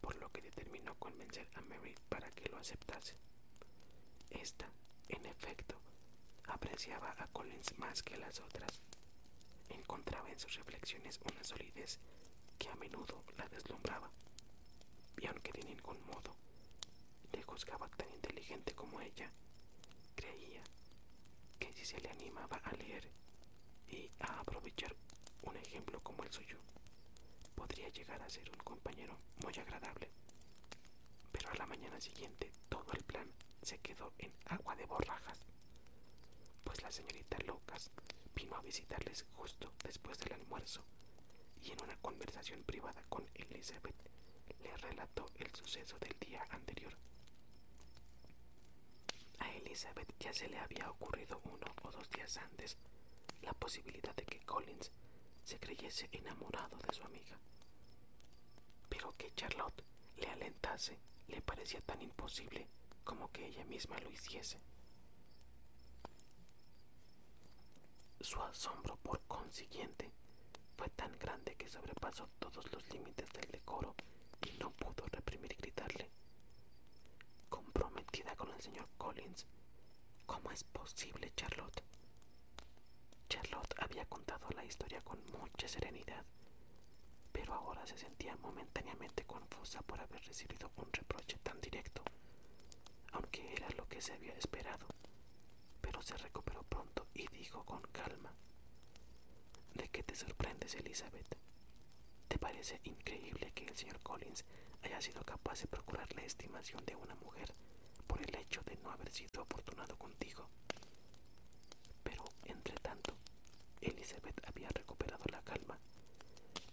por 0.00 0.16
lo 0.16 0.30
que 0.32 0.42
determinó 0.42 0.94
convencer 0.96 1.48
a 1.54 1.60
Mary 1.62 1.94
para 2.08 2.30
que 2.30 2.48
lo 2.48 2.58
aceptase. 2.58 3.16
Esta 4.30 4.70
En 5.08 5.26
efecto, 5.26 5.76
apreciaba 6.46 7.14
a 7.18 7.26
Collins 7.28 7.76
más 7.78 8.02
que 8.02 8.16
las 8.16 8.40
otras. 8.40 8.80
Encontraba 9.68 10.30
en 10.30 10.38
sus 10.38 10.54
reflexiones 10.54 11.18
una 11.30 11.42
solidez 11.44 11.98
que 12.58 12.68
a 12.68 12.76
menudo 12.76 13.24
la 13.36 13.48
deslumbraba, 13.48 14.10
y 15.20 15.26
aunque 15.26 15.52
de 15.52 15.64
ningún 15.64 16.00
modo 16.06 16.34
le 17.32 17.42
juzgaba 17.42 17.88
tan 17.90 18.10
inteligente 18.10 18.74
como 18.74 19.00
ella, 19.00 19.30
creía 20.14 20.62
que 21.58 21.72
si 21.72 21.84
se 21.84 22.00
le 22.00 22.10
animaba 22.10 22.56
a 22.58 22.72
leer 22.72 23.10
y 23.88 24.10
a 24.20 24.40
aprovechar 24.40 24.94
un 25.42 25.56
ejemplo 25.56 26.00
como 26.02 26.22
el 26.24 26.32
suyo, 26.32 26.58
podría 27.54 27.88
llegar 27.88 28.20
a 28.22 28.30
ser 28.30 28.48
un 28.50 28.58
compañero 28.64 29.18
muy 29.44 29.54
agradable. 29.58 30.10
Pero 31.32 31.50
a 31.50 31.54
la 31.54 31.66
mañana 31.66 32.00
siguiente 32.00 32.52
todo 32.68 32.92
el 32.92 33.02
plan 33.04 33.30
se 33.62 33.78
quedó 33.78 34.12
en 34.18 34.32
agua 34.46 34.76
de 34.76 34.86
borrajas, 34.86 35.38
pues 36.64 36.82
la 36.82 36.90
señorita 36.90 37.38
Lucas 37.46 37.90
vino 38.34 38.56
a 38.56 38.62
visitarles 38.62 39.26
justo 39.34 39.72
después 39.84 40.18
del 40.18 40.32
almuerzo 40.34 40.84
y 41.62 41.72
en 41.72 41.82
una 41.82 41.96
conversación 41.96 42.62
privada 42.64 43.02
con 43.08 43.28
Elizabeth 43.34 43.94
le 44.62 44.76
relató 44.76 45.26
el 45.36 45.54
suceso 45.54 45.98
del 45.98 46.16
día 46.18 46.46
anterior. 46.50 46.96
A 49.38 49.50
Elizabeth 49.52 50.14
ya 50.18 50.32
se 50.32 50.48
le 50.48 50.58
había 50.58 50.90
ocurrido 50.90 51.40
uno 51.44 51.66
o 51.82 51.90
dos 51.90 52.08
días 52.10 52.36
antes 52.36 52.76
la 53.42 53.52
posibilidad 53.52 54.14
de 54.14 54.24
que 54.24 54.40
Collins 54.40 54.90
se 55.44 55.58
creyese 55.58 56.08
enamorado 56.12 56.78
de 56.78 56.94
su 56.94 57.02
amiga. 57.04 57.38
Pero 58.88 59.14
que 59.16 59.32
Charlotte 59.34 59.82
le 60.16 60.28
alentase 60.28 60.98
le 61.28 61.40
parecía 61.42 61.80
tan 61.80 62.02
imposible 62.02 62.68
como 63.10 63.28
que 63.32 63.44
ella 63.44 63.64
misma 63.64 63.98
lo 63.98 64.08
hiciese. 64.08 64.60
Su 68.20 68.40
asombro, 68.40 68.96
por 68.98 69.20
consiguiente, 69.22 70.12
fue 70.76 70.88
tan 70.90 71.18
grande 71.18 71.56
que 71.56 71.68
sobrepasó 71.68 72.28
todos 72.38 72.72
los 72.72 72.88
límites 72.92 73.28
del 73.32 73.50
decoro 73.50 73.96
y 74.46 74.56
no 74.58 74.70
pudo 74.70 75.06
reprimir 75.10 75.56
gritarle. 75.56 76.08
Comprometida 77.48 78.36
con 78.36 78.52
el 78.52 78.60
señor 78.60 78.88
Collins, 78.96 79.44
¿cómo 80.24 80.52
es 80.52 80.62
posible, 80.62 81.32
Charlotte? 81.34 81.82
Charlotte 83.28 83.74
había 83.80 84.06
contado 84.06 84.48
la 84.54 84.64
historia 84.64 85.02
con 85.02 85.18
mucha 85.32 85.66
serenidad, 85.66 86.24
pero 87.32 87.54
ahora 87.54 87.84
se 87.88 87.98
sentía 87.98 88.36
momentáneamente 88.36 89.24
confusa 89.24 89.82
por 89.82 89.98
haber 90.00 90.22
recibido 90.22 90.70
un 90.76 90.92
reproche 90.92 91.38
tan 91.42 91.60
directo, 91.60 92.04
aunque 93.12 93.52
era 93.52 93.68
lo 93.76 93.88
que 93.88 94.00
se 94.00 94.12
había 94.12 94.32
esperado. 94.34 94.86
Pero 95.80 96.02
se 96.02 96.16
recuperó 96.16 96.62
pronto 96.64 97.06
y 97.14 97.26
dijo 97.28 97.64
con 97.64 97.82
calma, 97.92 98.34
¿De 99.74 99.88
qué 99.88 100.02
te 100.02 100.14
sorprendes, 100.14 100.74
Elizabeth? 100.74 101.36
¿Te 102.28 102.38
parece 102.38 102.80
increíble 102.84 103.52
que 103.52 103.64
el 103.66 103.76
señor 103.76 104.00
Collins 104.00 104.44
haya 104.82 105.00
sido 105.00 105.22
capaz 105.24 105.60
de 105.60 105.68
procurar 105.68 106.12
la 106.14 106.22
estimación 106.22 106.84
de 106.84 106.96
una 106.96 107.14
mujer 107.16 107.54
por 108.06 108.20
el 108.22 108.34
hecho 108.36 108.62
de 108.62 108.76
no 108.76 108.90
haber 108.90 109.10
sido 109.10 109.42
afortunado 109.42 109.96
contigo? 109.96 110.48
Pero, 112.02 112.24
entre 112.44 112.74
tanto, 112.76 113.16
Elizabeth 113.80 114.40
había 114.46 114.68
recuperado 114.70 115.24
la 115.30 115.42
calma 115.42 115.78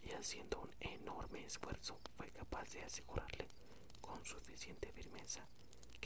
y 0.04 0.12
haciendo 0.12 0.60
un 0.62 0.74
enorme 0.80 1.46
esfuerzo 1.46 2.00
fue 2.16 2.30
capaz 2.32 2.72
de 2.74 2.84
asegurarle 2.84 3.48
con 4.02 4.24
suficiente 4.26 4.92
firmeza 4.92 5.48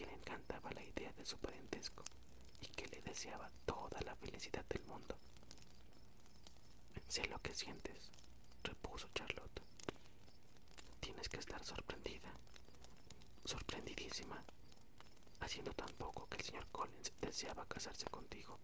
que 0.01 0.07
le 0.07 0.13
encantaba 0.13 0.71
la 0.71 0.83
idea 0.83 1.11
de 1.13 1.23
su 1.23 1.37
parentesco 1.37 2.03
y 2.59 2.65
que 2.69 2.87
le 2.87 3.03
deseaba 3.03 3.51
toda 3.67 4.01
la 4.01 4.15
felicidad 4.15 4.65
del 4.65 4.83
mundo. 4.85 5.15
Sé 7.07 7.27
lo 7.27 7.39
que 7.39 7.53
sientes, 7.53 8.09
repuso 8.63 9.09
Charlotte. 9.13 9.61
Tienes 10.99 11.29
que 11.29 11.37
estar 11.37 11.63
sorprendida, 11.63 12.31
sorprendidísima, 13.45 14.43
haciendo 15.41 15.71
tan 15.73 15.93
poco 15.93 16.27
que 16.27 16.37
el 16.37 16.45
señor 16.45 16.65
Collins 16.71 17.13
deseaba 17.21 17.67
casarse 17.67 18.05
contigo. 18.05 18.57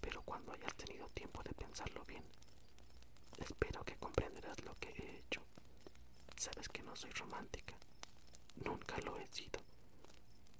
Pero 0.00 0.22
cuando 0.22 0.50
hayas 0.50 0.74
tenido 0.74 1.08
tiempo 1.10 1.44
de 1.44 1.54
pensarlo 1.54 2.04
bien, 2.06 2.24
espero 3.38 3.84
que 3.84 3.96
comprenderás 3.98 4.64
lo 4.64 4.76
que 4.80 4.88
he 4.88 5.18
hecho. 5.18 5.42
Sabes 6.36 6.68
que 6.68 6.82
no 6.82 6.96
soy 6.96 7.12
romántica, 7.12 7.76
nunca 8.56 8.98
lo 8.98 9.16
he 9.20 9.28
sido. 9.28 9.61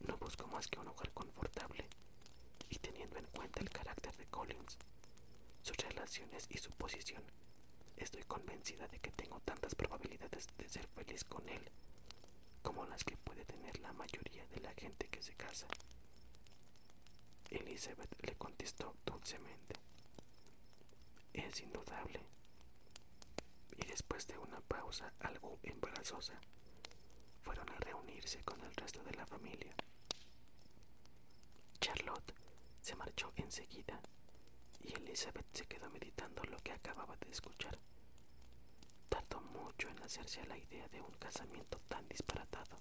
No 0.06 0.16
busco 0.18 0.46
más 0.48 0.68
que 0.68 0.78
un 0.80 0.88
hogar 0.88 1.10
confortable 1.12 1.86
y 2.68 2.76
teniendo 2.78 3.18
en 3.18 3.26
cuenta 3.26 3.60
el 3.60 3.70
carácter 3.70 4.16
de 4.16 4.26
Collins, 4.26 4.78
sus 5.62 5.76
relaciones 5.76 6.46
y 6.50 6.58
su 6.58 6.70
posición, 6.70 7.22
estoy 7.96 8.22
convencida 8.24 8.88
de 8.88 8.98
que 8.98 9.10
tengo 9.12 9.40
tantas 9.40 9.74
probabilidades 9.74 10.46
de 10.58 10.68
ser 10.68 10.86
feliz 10.88 11.24
con 11.24 11.48
él 11.48 11.70
como 12.62 12.84
las 12.86 13.04
que 13.04 13.16
puede 13.16 13.44
tener 13.44 13.78
la 13.80 13.92
mayoría 13.92 14.46
de 14.46 14.60
la 14.60 14.72
gente 14.74 15.08
que 15.08 15.22
se 15.22 15.34
casa. 15.34 15.66
Elizabeth 17.50 18.14
le 18.24 18.34
contestó 18.36 18.94
dulcemente. 19.04 19.74
Es 21.32 21.60
indudable. 21.60 22.20
Y 23.76 23.86
después 23.86 24.26
de 24.26 24.38
una 24.38 24.60
pausa 24.60 25.12
algo 25.20 25.58
embarazosa, 25.62 26.40
fueron 27.42 27.68
a 27.70 27.76
reunirse 27.76 28.42
con 28.44 28.60
el 28.62 28.74
resto 28.76 29.02
de 29.02 29.12
la 29.14 29.26
familia. 29.26 29.74
Charlotte 31.82 32.32
se 32.80 32.94
marchó 32.94 33.32
enseguida 33.34 34.00
y 34.78 34.94
Elizabeth 34.94 35.44
se 35.52 35.66
quedó 35.66 35.90
meditando 35.90 36.40
lo 36.44 36.56
que 36.58 36.70
acababa 36.70 37.16
de 37.16 37.28
escuchar. 37.28 37.76
Tardó 39.08 39.40
mucho 39.40 39.88
en 39.88 40.00
hacerse 40.00 40.40
a 40.42 40.46
la 40.46 40.56
idea 40.56 40.86
de 40.88 41.00
un 41.00 41.10
casamiento 41.14 41.78
tan 41.88 42.06
disparatado. 42.08 42.78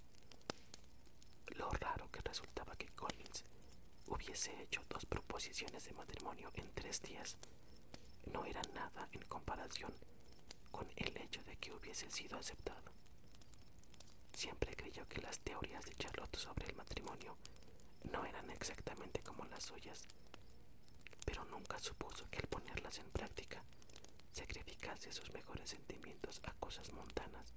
Lo 1.48 1.68
raro 1.72 2.12
que 2.12 2.22
resultaba 2.22 2.76
que 2.76 2.90
Collins 2.90 3.44
hubiese 4.06 4.62
hecho 4.62 4.84
dos 4.88 5.08
proposiciones 5.08 5.84
de 5.86 5.94
matrimonio 5.94 6.52
en 6.54 6.72
tres 6.76 7.02
días 7.02 7.38
no 8.32 8.46
era 8.46 8.62
nada 8.76 9.10
en 9.14 9.24
comparación 9.24 9.92
con 10.72 10.88
el 10.96 11.18
hecho 11.18 11.42
de 11.44 11.58
que 11.58 11.74
hubiese 11.74 12.12
sido 12.12 12.38
aceptado. 12.38 12.92
Siempre 14.34 14.76
creyó 14.76 15.08
que 15.08 15.22
las 15.22 15.40
teorías 15.40 15.86
de 15.86 15.96
Charlotte 15.96 16.36
sobre 16.38 16.68
el 16.68 16.76
matrimonio 16.76 17.36
no 18.04 18.26
eran 18.26 18.50
exactamente 18.50 19.22
como 19.22 19.46
las 19.46 19.64
suyas, 19.64 20.06
pero 21.26 21.46
nunca 21.46 21.80
supuso 21.80 22.30
que 22.30 22.40
al 22.40 22.48
ponerlas 22.48 22.98
en 23.00 23.10
práctica 23.12 23.64
sacrificase 24.32 25.12
sus 25.12 25.32
mejores 25.32 25.70
sentimientos 25.70 26.42
a 26.44 26.54
cosas 26.54 26.92
montanas 26.94 27.54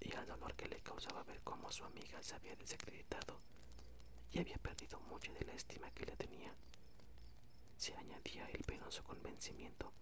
y 0.00 0.12
al 0.14 0.26
dolor 0.26 0.54
que 0.54 0.68
le 0.68 0.80
causaba 0.80 1.22
ver 1.24 1.40
cómo 1.42 1.70
su 1.70 1.84
amiga 1.84 2.22
se 2.22 2.34
había 2.34 2.56
desacreditado 2.56 3.40
y 4.32 4.38
había 4.38 4.56
perdido 4.58 5.00
mucho 5.00 5.32
de 5.34 5.44
la 5.44 5.52
estima 5.52 5.90
que 5.92 6.06
le 6.06 6.16
tenía. 6.16 6.54
Se 7.76 7.94
añadía 7.96 8.46
el 8.50 8.62
penoso 8.64 9.02
convencimiento 9.04 9.92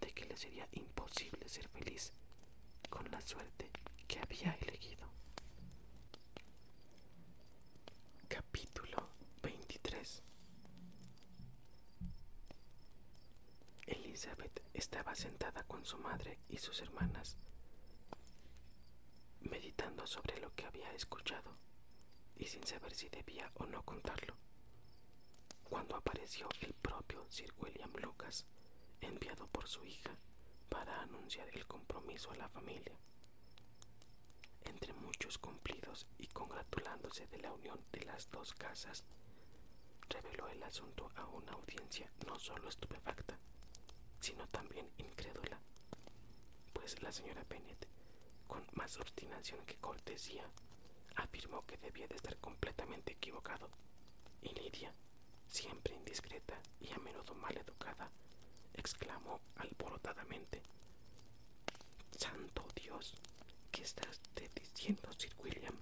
de 0.00 0.12
que 0.12 0.24
le 0.26 0.36
sería 0.36 0.68
imposible 0.72 1.48
ser 1.48 1.68
feliz 1.68 2.12
con 2.90 3.10
la 3.10 3.20
suerte 3.20 3.70
que 4.06 4.18
había 4.20 4.54
elegido. 4.60 5.08
Estaba 14.78 15.12
sentada 15.16 15.64
con 15.64 15.84
su 15.84 15.98
madre 15.98 16.38
y 16.48 16.58
sus 16.58 16.80
hermanas, 16.80 17.36
meditando 19.40 20.06
sobre 20.06 20.40
lo 20.40 20.54
que 20.54 20.66
había 20.66 20.92
escuchado 20.92 21.58
y 22.36 22.46
sin 22.46 22.64
saber 22.64 22.94
si 22.94 23.08
debía 23.08 23.50
o 23.54 23.66
no 23.66 23.82
contarlo, 23.82 24.36
cuando 25.64 25.96
apareció 25.96 26.48
el 26.60 26.74
propio 26.74 27.26
Sir 27.28 27.52
William 27.58 27.92
Lucas, 27.96 28.46
enviado 29.00 29.48
por 29.48 29.66
su 29.66 29.84
hija 29.84 30.16
para 30.68 31.02
anunciar 31.02 31.48
el 31.54 31.66
compromiso 31.66 32.30
a 32.30 32.36
la 32.36 32.48
familia. 32.48 32.96
Entre 34.64 34.92
muchos 34.92 35.38
cumplidos 35.38 36.06
y 36.18 36.28
congratulándose 36.28 37.26
de 37.26 37.38
la 37.38 37.52
unión 37.52 37.84
de 37.90 38.02
las 38.04 38.30
dos 38.30 38.54
casas, 38.54 39.04
reveló 40.08 40.46
el 40.48 40.62
asunto 40.62 41.10
a 41.16 41.26
una 41.26 41.52
audiencia 41.52 42.12
no 42.26 42.38
solo 42.38 42.68
estupefacta, 42.68 43.38
sino 44.20 44.46
también 44.48 44.88
incrédula, 44.98 45.60
pues 46.72 47.00
la 47.02 47.12
señora 47.12 47.44
Bennet, 47.48 47.86
con 48.46 48.64
más 48.72 48.98
obstinación 48.98 49.64
que 49.66 49.76
cortesía, 49.76 50.48
afirmó 51.16 51.64
que 51.66 51.76
debía 51.78 52.06
de 52.08 52.16
estar 52.16 52.36
completamente 52.38 53.12
equivocado, 53.12 53.68
y 54.42 54.48
Lidia, 54.54 54.92
siempre 55.46 55.94
indiscreta 55.94 56.60
y 56.80 56.90
a 56.92 56.98
menudo 56.98 57.34
mal 57.34 57.56
educada, 57.56 58.10
exclamó 58.74 59.40
alborotadamente, 59.56 60.62
Santo 62.16 62.66
Dios, 62.74 63.14
¿qué 63.70 63.82
estás 63.82 64.20
diciendo, 64.54 65.10
Sir 65.12 65.34
William? 65.38 65.74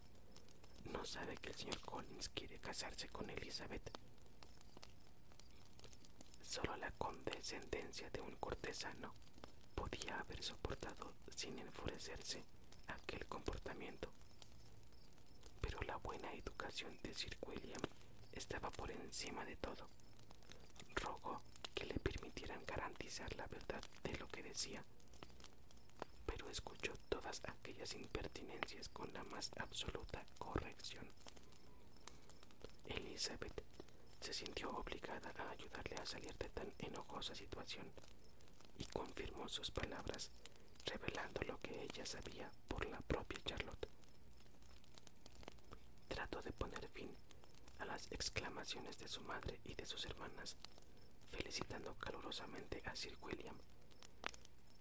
No 0.85 1.05
sabe 1.05 1.37
que 1.37 1.51
el 1.51 1.57
señor 1.57 1.81
Collins 1.81 2.29
quiere 2.31 2.59
casarse 2.59 3.09
con 3.09 3.29
Elizabeth. 3.31 3.91
Solo 6.57 6.75
la 6.79 6.91
condescendencia 6.93 8.09
de 8.09 8.23
un 8.23 8.35
cortesano 8.37 9.13
podía 9.75 10.19
haber 10.19 10.43
soportado 10.43 11.13
sin 11.29 11.59
enfurecerse 11.59 12.47
aquel 12.87 13.27
comportamiento. 13.27 14.09
Pero 15.61 15.79
la 15.83 15.99
buena 15.99 16.33
educación 16.33 16.99
de 17.03 17.13
Sir 17.15 17.37
William 17.43 17.83
estaba 18.33 18.71
por 18.71 18.91
encima 18.91 19.45
de 19.45 19.57
todo. 19.57 19.87
Rogó 20.95 21.43
que 21.75 21.85
le 21.85 21.99
permitieran 21.99 22.65
garantizar 22.65 23.37
la 23.37 23.47
verdad 23.49 23.83
de 24.03 24.17
lo 24.17 24.27
que 24.29 24.43
decía, 24.43 24.83
pero 26.25 26.49
escuchó 26.49 26.95
todas 27.11 27.43
aquellas 27.45 27.93
impertinencias 27.93 28.89
con 28.89 29.13
la 29.13 29.25
más 29.25 29.51
absoluta 29.59 30.25
corrección. 30.39 31.07
Elizabeth 32.87 33.66
se 34.27 34.33
sintió 34.33 34.73
obligada 34.77 35.33
a 35.39 35.51
ayudarle 35.51 35.95
a 36.03 36.05
salir 36.05 36.37
de 36.37 36.49
tan 36.49 36.73
enojosa 36.79 37.33
situación 37.33 37.87
y 38.77 38.85
confirmó 38.87 39.49
sus 39.49 39.71
palabras, 39.71 40.33
revelando 40.85 41.43
lo 41.43 41.61
que 41.61 41.85
ella 41.85 42.05
sabía 42.05 42.51
por 42.67 42.85
la 42.87 43.01
propia 43.03 43.39
Charlotte. 43.45 43.87
Trató 46.09 46.43
de 46.43 46.51
poner 46.51 46.89
fin 46.89 47.15
a 47.79 47.85
las 47.85 48.11
exclamaciones 48.11 48.99
de 48.99 49.07
su 49.07 49.21
madre 49.21 49.61
y 49.63 49.77
de 49.77 49.87
sus 49.87 50.05
hermanas, 50.07 50.57
felicitando 51.31 51.95
calurosamente 51.95 52.83
a 52.85 52.97
Sir 52.97 53.17
William, 53.23 53.57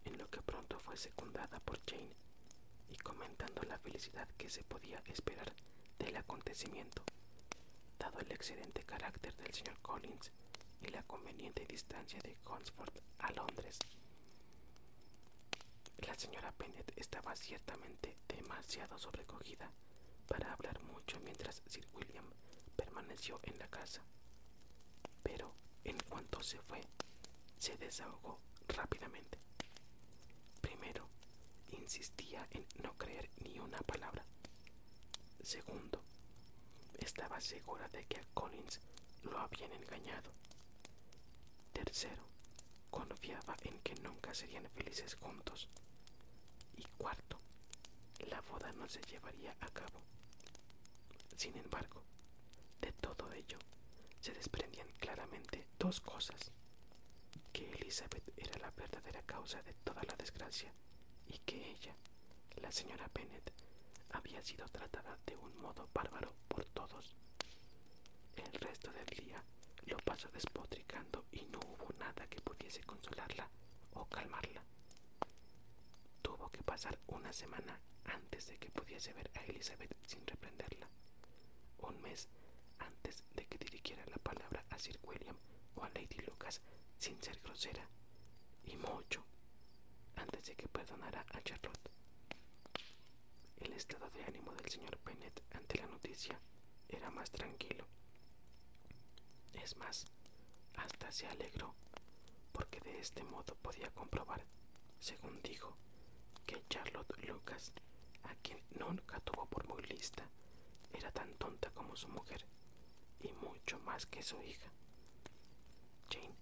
en 0.06 0.18
lo 0.18 0.28
que 0.28 0.42
pronto 0.42 0.80
fue 0.80 0.98
secundada 0.98 1.60
por 1.60 1.80
Jane, 1.86 2.16
y 2.90 2.98
comentando 2.98 3.62
la 3.62 3.78
felicidad 3.78 4.28
que 4.40 4.50
se 4.50 4.64
podía 4.64 5.04
esperar 5.06 5.54
del 6.00 6.16
acontecimiento, 6.18 7.04
dado 8.06 8.20
el 8.20 8.32
excelente 8.32 8.84
carácter 8.84 9.36
del 9.38 9.52
señor 9.52 9.80
Collins 9.82 10.32
y 10.82 10.90
la 10.90 11.02
conveniente 11.04 11.66
distancia 11.66 12.20
de 12.22 12.38
Hunsford 12.46 12.94
a 13.18 13.32
Londres. 13.32 13.80
La 16.06 16.14
señora 16.14 16.54
Bennet 16.60 16.94
estaba 16.98 17.36
ciertamente 17.36 18.16
demasiado 18.28 19.00
sobrecogida 19.00 19.72
para 20.28 20.54
hablar 20.54 20.80
mucho 20.84 21.20
mientras 21.22 21.64
Sir 21.66 21.88
William 21.94 22.26
permaneció 22.76 23.40
en 23.42 23.58
la 23.58 23.68
casa. 23.70 24.04
Pero 25.24 25.56
en 25.84 25.98
cuanto 26.08 26.44
se 26.44 26.62
fue, 26.62 26.82
se 27.58 27.76
desahogó 27.78 28.40
rápidamente. 28.68 29.40
Primero, 30.62 31.10
insistía 31.72 32.48
en 32.52 32.68
no 32.84 32.94
creer 33.00 33.32
ni 33.44 33.58
una 33.58 33.80
palabra. 33.80 34.24
Segundo, 35.42 36.04
estaba 37.06 37.40
segura 37.40 37.88
de 37.90 38.04
que 38.06 38.18
a 38.18 38.26
Collins 38.34 38.80
lo 39.24 39.40
habían 39.40 39.72
engañado. 39.74 40.32
Tercero, 41.72 42.24
confiaba 42.90 43.56
en 43.64 43.80
que 43.82 43.96
nunca 43.96 44.34
serían 44.34 44.68
felices 44.72 45.16
juntos. 45.16 45.68
Y 46.76 46.84
cuarto, 46.98 47.40
la 48.30 48.42
boda 48.42 48.72
no 48.74 48.88
se 48.90 49.02
llevaría 49.02 49.56
a 49.62 49.68
cabo. 49.70 50.02
Sin 51.36 51.56
embargo, 51.58 52.02
de 52.82 52.92
todo 52.94 53.32
ello 53.34 53.60
se 54.20 54.34
desprendían 54.34 54.88
claramente 55.00 55.68
dos 55.78 56.02
cosas. 56.02 56.52
Que 57.54 57.72
Elizabeth 57.74 58.34
era 58.36 58.58
la 58.60 58.72
verdadera 58.72 59.22
causa 59.24 59.62
de 59.62 59.74
toda 59.84 60.02
la 60.04 60.16
desgracia 60.16 60.74
y 61.28 61.38
que 61.40 61.70
ella, 61.72 61.96
la 62.58 62.72
señora 62.72 63.10
Bennet, 63.14 63.54
había 64.16 64.42
sido 64.42 64.66
tratada 64.70 65.18
de 65.26 65.36
un 65.38 65.58
modo 65.60 65.90
bárbaro 65.94 66.34
por 66.48 66.66
todos. 66.66 67.16
El 68.36 68.52
resto 68.54 68.92
del 68.92 69.06
día 69.06 69.44
lo 69.86 69.98
pasó 69.98 70.30
despotricando 70.30 71.26
y 71.32 71.46
no 71.46 71.60
hubo 71.60 71.92
nada 72.00 72.28
que 72.28 72.42
pudiese 72.42 72.82
consolarla 72.84 73.50
o 73.94 74.06
calmarla. 74.06 74.64
Tuvo 76.22 76.50
que 76.52 76.64
pasar 76.64 76.98
una 77.08 77.32
semana 77.34 77.80
antes 78.06 78.48
de 78.48 78.58
que 78.58 78.72
pudiese 78.72 79.14
ver 79.14 79.30
a 79.36 79.42
Elizabeth 79.46 79.96
sin 80.06 80.26
reprenderla. 80.26 80.90
Un 81.80 82.02
mes 82.02 82.28
antes 82.80 83.24
de 83.36 83.46
que 83.48 83.58
dirigiera 83.58 84.06
la 84.08 84.18
palabra 84.18 84.66
a 84.70 84.80
Sir 84.80 85.00
William 85.04 85.38
o 85.76 85.84
a 85.84 85.90
Lady 85.90 86.18
Lucas 86.26 86.62
sin 86.98 87.22
ser 87.22 87.40
grosera. 87.42 87.88
Y 88.64 88.78
mucho 88.78 89.24
antes 90.16 90.46
de 90.46 90.56
que 90.56 90.68
perdonara 90.68 91.26
a 91.34 91.42
Charlotte. 91.42 91.95
El 93.66 93.74
estado 93.74 94.08
de 94.12 94.24
ánimo 94.24 94.54
del 94.54 94.70
señor 94.70 95.00
Bennet 95.04 95.42
ante 95.56 95.80
la 95.80 95.88
noticia 95.88 96.40
era 96.88 97.10
más 97.10 97.32
tranquilo. 97.32 97.88
Es 99.54 99.76
más, 99.78 100.06
hasta 100.76 101.12
se 101.12 101.26
alegró, 101.26 101.74
porque 102.52 102.80
de 102.82 103.00
este 103.00 103.24
modo 103.24 103.56
podía 103.64 103.90
comprobar, 103.90 104.46
según 105.00 105.42
dijo, 105.42 105.76
que 106.46 106.64
Charlotte 106.70 107.18
Lucas, 107.28 107.74
a 108.22 108.36
quien 108.36 108.62
nunca 108.78 109.20
tuvo 109.22 109.48
por 109.48 109.68
muy 109.68 109.82
lista, 109.82 110.30
era 110.94 111.12
tan 111.12 111.34
tonta 111.34 111.72
como 111.72 111.96
su 111.96 112.08
mujer, 112.10 112.46
y 113.20 113.32
mucho 113.34 113.80
más 113.80 114.06
que 114.06 114.22
su 114.22 114.44
hija. 114.44 114.70
Jane 116.12 116.36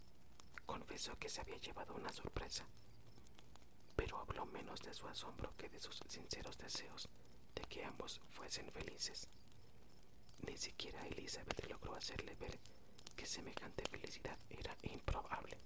confesó 0.65 1.17
que 1.17 1.29
se 1.29 1.39
había 1.39 1.57
llevado 1.57 1.95
una 1.95 2.11
sorpresa, 2.11 2.65
pero 4.13 4.21
habló 4.21 4.45
menos 4.45 4.81
de 4.81 4.93
su 4.93 5.07
asombro 5.07 5.55
que 5.57 5.69
de 5.69 5.79
sus 5.79 5.99
sinceros 6.07 6.57
deseos 6.57 7.09
de 7.55 7.61
que 7.63 7.83
ambos 7.83 8.21
fuesen 8.29 8.69
felices. 8.71 9.27
Ni 10.45 10.55
siquiera 10.57 11.05
Elizabeth 11.07 11.67
logró 11.67 11.95
hacerle 11.95 12.35
ver 12.35 12.59
que 13.15 13.25
semejante 13.25 13.83
felicidad 13.89 14.37
era 14.49 14.75
improbable. 14.83 15.57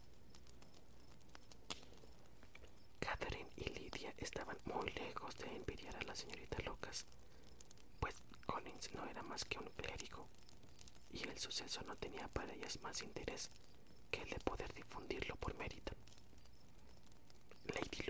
Catherine 3.00 3.50
y 3.58 3.66
Lydia 3.66 4.14
estaban 4.18 4.58
muy 4.66 4.90
lejos 4.92 5.38
de 5.38 5.54
envidiar 5.56 5.96
a 5.96 6.04
la 6.04 6.16
señorita 6.16 6.58
Lucas, 6.64 7.06
pues 8.00 8.16
Collins 8.46 8.94
no 8.94 9.06
era 9.08 9.24
más 9.24 9.44
que 9.46 9.60
un 9.60 9.70
clérigo, 9.76 10.28
y 11.12 11.24
el 11.28 11.38
suceso 11.38 11.82
no 11.84 11.96
tenía 11.98 12.28
para 12.30 12.54
ellas 12.54 12.80
más 12.82 13.02
interés 13.02 13.50
que 14.12 14.22
el 14.22 14.30
de 14.30 14.40
poder 14.40 14.74
difundirlo 14.74 15.36
por 15.38 15.54
mérito. 15.56 15.94
Lady 17.74 18.07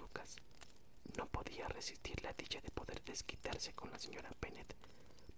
no 1.18 1.28
podía 1.28 1.68
resistir 1.68 2.22
la 2.24 2.32
dicha 2.34 2.62
de 2.62 2.72
poder 2.72 3.04
desquitarse 3.04 3.74
con 3.74 3.92
la 3.92 3.98
señora 3.98 4.32
Bennet, 4.40 4.76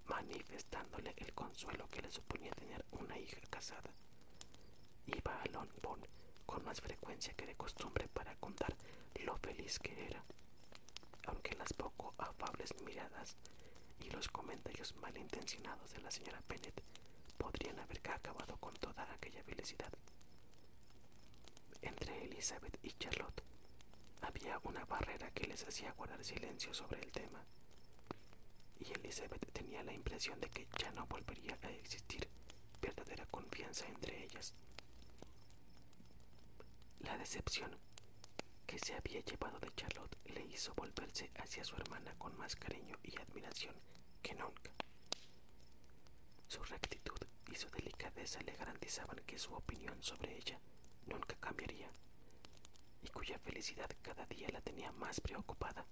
manifestándole 0.05 1.13
el 1.17 1.33
consuelo 1.33 1.87
que 1.87 2.01
le 2.01 2.11
suponía 2.11 2.51
tener 2.51 2.85
una 2.91 3.17
hija 3.17 3.39
casada. 3.49 3.89
Iba 5.07 5.41
a 5.41 5.45
Longbourn 5.47 6.05
con 6.45 6.63
más 6.65 6.81
frecuencia 6.81 7.33
que 7.33 7.45
de 7.45 7.55
costumbre 7.55 8.07
para 8.09 8.35
contar 8.35 8.75
lo 9.23 9.37
feliz 9.37 9.79
que 9.79 10.05
era, 10.05 10.23
aunque 11.27 11.55
las 11.55 11.73
poco 11.73 12.13
afables 12.17 12.73
miradas 12.85 13.37
y 14.01 14.09
los 14.09 14.27
comentarios 14.27 14.95
malintencionados 14.97 15.91
de 15.93 16.01
la 16.01 16.11
señora 16.11 16.41
Bennet 16.47 16.83
podrían 17.37 17.79
haber 17.79 17.99
acabado 18.09 18.57
con 18.57 18.73
toda 18.75 19.03
aquella 19.13 19.43
felicidad. 19.43 19.91
Entre 21.81 22.25
Elizabeth 22.25 22.77
y 22.83 22.91
Charlotte 22.93 23.43
había 24.21 24.59
una 24.63 24.85
barrera 24.85 25.31
que 25.31 25.47
les 25.47 25.63
hacía 25.65 25.91
guardar 25.93 26.23
silencio 26.23 26.73
sobre 26.73 27.01
el 27.01 27.11
tema, 27.11 27.43
y 28.79 28.91
Elizabeth 28.93 29.51
tenía 29.51 29.83
la 29.83 29.93
impresión 29.93 30.39
de 30.39 30.49
que 30.49 30.67
ya 30.77 30.91
no 30.91 31.05
volvería 31.07 31.57
a 31.61 31.69
existir 31.71 32.27
verdadera 32.81 33.25
confianza 33.25 33.85
entre 33.87 34.23
ellas. 34.23 34.53
La 37.01 37.17
decepción 37.17 37.77
que 38.65 38.79
se 38.79 38.93
había 38.95 39.21
llevado 39.21 39.59
de 39.59 39.73
Charlotte 39.75 40.17
le 40.25 40.45
hizo 40.45 40.73
volverse 40.75 41.31
hacia 41.35 41.63
su 41.63 41.75
hermana 41.75 42.13
con 42.17 42.37
más 42.37 42.55
cariño 42.55 42.97
y 43.03 43.17
admiración 43.17 43.75
que 44.21 44.35
nunca. 44.35 44.71
Su 46.47 46.63
rectitud 46.63 47.17
y 47.51 47.55
su 47.55 47.69
delicadeza 47.69 48.41
le 48.41 48.55
garantizaban 48.55 49.19
que 49.25 49.37
su 49.37 49.53
opinión 49.53 50.01
sobre 50.01 50.37
ella 50.37 50.59
nunca 51.07 51.35
cambiaría 51.39 51.89
y 53.01 53.07
cuya 53.09 53.37
felicidad 53.39 53.89
cada 54.01 54.25
día 54.25 54.47
la 54.51 54.61
tenía 54.61 54.91
más 54.93 55.19
preocupada, 55.21 55.85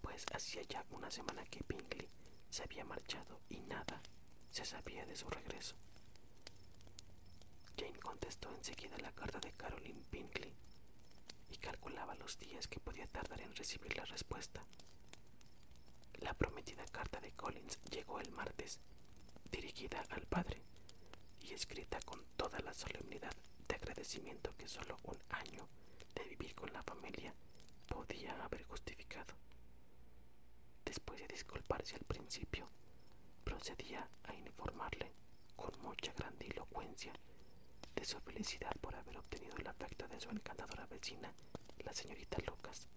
pues 0.00 0.24
hacía 0.34 0.62
ya 0.62 0.84
una 0.90 1.10
semana 1.10 1.44
que 1.44 1.64
Bingley 1.68 2.08
se 2.50 2.62
había 2.62 2.84
marchado 2.84 3.40
y 3.48 3.60
nada 3.60 4.00
se 4.50 4.64
sabía 4.64 5.04
de 5.06 5.16
su 5.16 5.28
regreso. 5.28 5.76
Jane 7.76 7.98
contestó 8.00 8.54
enseguida 8.54 8.96
la 8.98 9.12
carta 9.12 9.38
de 9.40 9.52
Caroline 9.52 10.02
Bingley 10.10 10.54
y 11.50 11.56
calculaba 11.58 12.14
los 12.14 12.38
días 12.38 12.66
que 12.66 12.80
podía 12.80 13.06
tardar 13.06 13.40
en 13.40 13.54
recibir 13.54 13.96
la 13.96 14.04
respuesta. 14.04 14.64
La 16.20 16.32
prometida 16.34 16.84
carta 16.86 17.20
de 17.20 17.32
Collins 17.32 17.78
llegó 17.90 18.18
el 18.20 18.30
martes, 18.32 18.80
dirigida 19.50 20.02
al 20.10 20.26
padre 20.26 20.62
y 21.42 21.52
escrita 21.52 22.00
con 22.00 22.24
toda 22.36 22.58
la 22.60 22.72
solemnidad 22.72 23.32
de 23.68 23.74
agradecimiento 23.74 24.54
que 24.56 24.68
solo 24.68 24.96
un 25.04 25.18
año 25.30 25.68
de 26.16 26.24
vivir 26.24 26.54
con 26.54 26.72
la 26.72 26.82
familia 26.82 27.32
podía 27.88 28.32
haber 28.44 28.64
justificado. 28.64 29.34
Después 30.84 31.20
de 31.20 31.28
disculparse 31.28 31.94
al 31.96 32.04
principio, 32.04 32.68
procedía 33.44 34.08
a 34.24 34.34
informarle 34.34 35.12
con 35.54 35.72
mucha 35.82 36.12
grandilocuencia 36.12 37.12
de 37.94 38.04
su 38.04 38.18
felicidad 38.20 38.74
por 38.80 38.94
haber 38.94 39.16
obtenido 39.18 39.56
el 39.56 39.66
afecto 39.66 40.06
de 40.08 40.20
su 40.20 40.30
encantadora 40.30 40.86
vecina, 40.86 41.32
la 41.78 41.92
señorita 41.92 42.38
Lucas, 42.46 42.88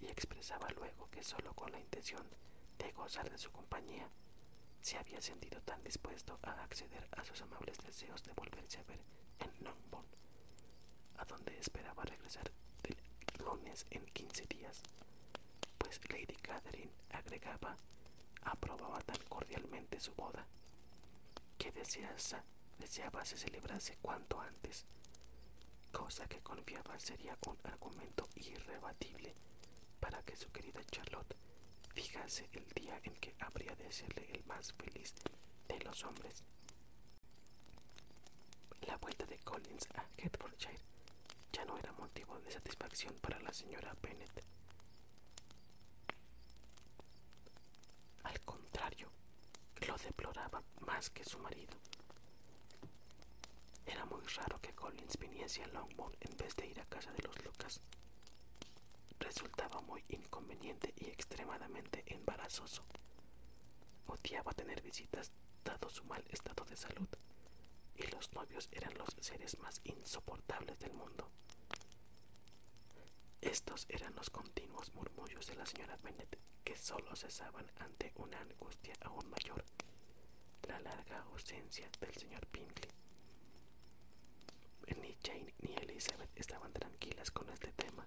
y 0.00 0.06
expresaba 0.06 0.68
luego 0.70 1.08
que 1.10 1.22
solo 1.22 1.52
con 1.54 1.70
la 1.72 1.80
intención 1.80 2.26
de 2.78 2.92
gozar 2.92 3.30
de 3.30 3.38
su 3.38 3.50
compañía 3.50 4.08
se 4.80 4.98
había 4.98 5.20
sentido 5.20 5.60
tan 5.62 5.82
dispuesto 5.82 6.38
a 6.42 6.62
acceder 6.62 7.08
a 7.12 7.24
sus 7.24 7.40
amables 7.42 7.78
deseos 7.78 8.22
de 8.24 8.32
volverse 8.32 8.78
a 8.78 8.82
ver 8.84 9.00
en 9.38 9.64
Longbourn, 9.64 10.06
a 11.18 11.24
donde 11.24 11.58
esperaba 11.58 12.04
regresar 12.04 12.50
del 12.82 12.96
lunes 13.44 13.86
en 13.90 14.04
quince 14.06 14.46
días, 14.46 14.82
pues 15.78 16.00
Lady 16.10 16.36
Catherine 16.42 16.92
agregaba 17.10 17.76
aprobaba 18.42 19.00
tan 19.00 19.18
cordialmente 19.28 19.98
su 20.00 20.14
boda 20.14 20.46
que 21.58 21.70
deseasa, 21.72 22.44
deseaba 22.78 23.24
se 23.24 23.36
celebrase 23.36 23.96
cuanto 24.02 24.40
antes, 24.40 24.84
cosa 25.92 26.26
que 26.26 26.40
confiaba 26.40 26.98
sería 26.98 27.36
un 27.46 27.56
argumento 27.64 28.28
irrebatible 28.36 29.34
para 30.00 30.22
que 30.22 30.36
su 30.36 30.50
querida 30.50 30.80
Charlotte 30.90 31.34
fijase 31.94 32.48
el 32.52 32.66
día 32.74 32.98
en 33.04 33.14
que 33.16 33.34
habría 33.38 33.74
de 33.76 33.90
serle 33.92 34.28
el 34.32 34.44
más 34.44 34.72
feliz 34.74 35.14
de 35.68 35.78
los 35.80 36.04
hombres. 36.04 36.42
La 38.86 38.96
vuelta 38.98 39.24
de 39.26 39.38
Collins 39.38 39.88
a 39.94 40.04
Hertfordshire 40.18 40.80
ya 41.54 41.64
no 41.64 41.76
era 41.78 41.92
motivo 41.92 42.38
de 42.40 42.50
satisfacción 42.50 43.14
para 43.20 43.38
la 43.40 43.52
señora 43.52 43.94
Bennet. 44.02 44.44
Al 48.24 48.40
contrario, 48.40 49.08
lo 49.86 49.96
deploraba 49.96 50.62
más 50.80 51.10
que 51.10 51.24
su 51.24 51.38
marido. 51.38 51.74
Era 53.86 54.04
muy 54.06 54.22
raro 54.36 54.60
que 54.60 54.72
Collins 54.74 55.18
viniese 55.18 55.62
a 55.62 55.68
Longbourn 55.68 56.16
en 56.20 56.36
vez 56.36 56.56
de 56.56 56.66
ir 56.66 56.80
a 56.80 56.86
casa 56.86 57.12
de 57.12 57.22
los 57.22 57.44
Lucas 57.44 57.80
resultaba 59.20 59.80
muy 59.82 60.02
inconveniente 60.08 60.92
y 60.96 61.06
extremadamente 61.06 62.02
embarazoso. 62.06 62.84
Odiaba 64.06 64.52
tener 64.52 64.82
visitas 64.82 65.32
dado 65.64 65.88
su 65.88 66.04
mal 66.04 66.22
estado 66.30 66.64
de 66.64 66.76
salud, 66.76 67.08
y 67.96 68.06
los 68.08 68.32
novios 68.32 68.68
eran 68.72 68.94
los 68.98 69.08
seres 69.20 69.58
más 69.58 69.80
insoportables 69.84 70.78
del 70.78 70.92
mundo. 70.94 71.28
Estos 73.44 73.86
eran 73.88 74.14
los 74.16 74.30
continuos 74.30 74.92
murmullos 74.94 75.46
de 75.46 75.54
la 75.54 75.66
señora 75.66 75.96
Bennet 76.02 76.38
que 76.64 76.76
solo 76.76 77.14
cesaban 77.14 77.70
ante 77.78 78.12
una 78.16 78.40
angustia 78.40 78.94
aún 79.02 79.28
mayor, 79.30 79.64
la 80.68 80.80
larga 80.80 81.20
ausencia 81.30 81.88
del 82.00 82.14
señor 82.14 82.46
Pinkley. 82.48 82.90
Ni 85.00 85.16
Jane 85.22 85.54
ni 85.60 85.74
Elizabeth 85.74 86.30
estaban 86.36 86.72
tranquilas 86.72 87.30
con 87.30 87.48
este 87.50 87.70
tema 87.72 88.06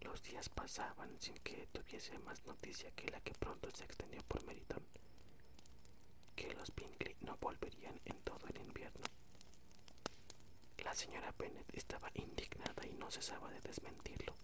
los 0.00 0.22
días 0.22 0.48
pasaban 0.48 1.10
sin 1.20 1.34
que 1.38 1.68
tuviese 1.72 2.18
más 2.20 2.44
noticia 2.44 2.90
que 2.92 3.10
la 3.10 3.20
que 3.20 3.32
pronto 3.32 3.68
se 3.72 3.84
extendió 3.84 4.22
por 4.24 4.44
Meriton, 4.44 4.82
que 6.36 6.52
los 6.54 6.74
Bingley 6.74 7.16
no 7.20 7.36
volverían 7.40 8.00
en 8.04 8.16
todo 8.22 8.46
el 8.48 8.60
invierno. 8.60 9.04
La 10.84 10.94
señora 10.94 11.32
Bennet 11.38 11.66
estaba 11.74 12.10
indignada 12.14 12.84
y 12.86 12.92
no 12.94 13.10
cesaba 13.10 13.50
de 13.50 13.60
desmentirlo, 13.60 14.34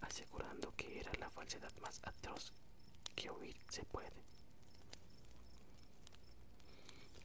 asegurando 0.00 0.74
que 0.76 0.98
era 1.00 1.12
la 1.18 1.30
falsedad 1.30 1.72
más 1.76 2.00
atroz 2.04 2.52
que 3.14 3.30
oír 3.30 3.56
se 3.68 3.84
puede. 3.84 4.22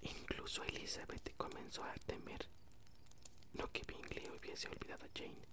Incluso 0.02 0.64
Elizabeth 0.64 1.36
comenzó 1.38 1.84
a 1.84 1.94
temer, 2.06 2.48
no 3.54 3.72
que 3.72 3.84
Bingley 3.88 4.30
hubiese 4.30 4.68
olvidado 4.68 5.06
a 5.06 5.10
Jane, 5.16 5.48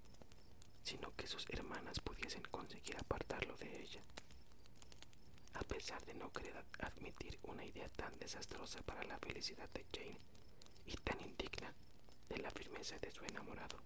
sino 0.82 1.14
que 1.14 1.26
sus 1.26 1.48
hermanas 1.50 2.00
pudiesen 2.00 2.42
conseguir 2.50 2.96
apartarlo 2.98 3.56
de 3.56 3.82
ella. 3.82 4.02
A 5.54 5.60
pesar 5.60 6.04
de 6.04 6.14
no 6.14 6.32
querer 6.32 6.64
admitir 6.80 7.38
una 7.44 7.64
idea 7.64 7.88
tan 7.90 8.18
desastrosa 8.18 8.82
para 8.82 9.04
la 9.04 9.18
felicidad 9.18 9.68
de 9.70 9.86
Jane 9.92 10.20
y 10.86 10.94
tan 10.96 11.20
indigna 11.20 11.72
de 12.30 12.38
la 12.38 12.50
firmeza 12.50 12.98
de 12.98 13.10
su 13.10 13.24
enamorado, 13.24 13.78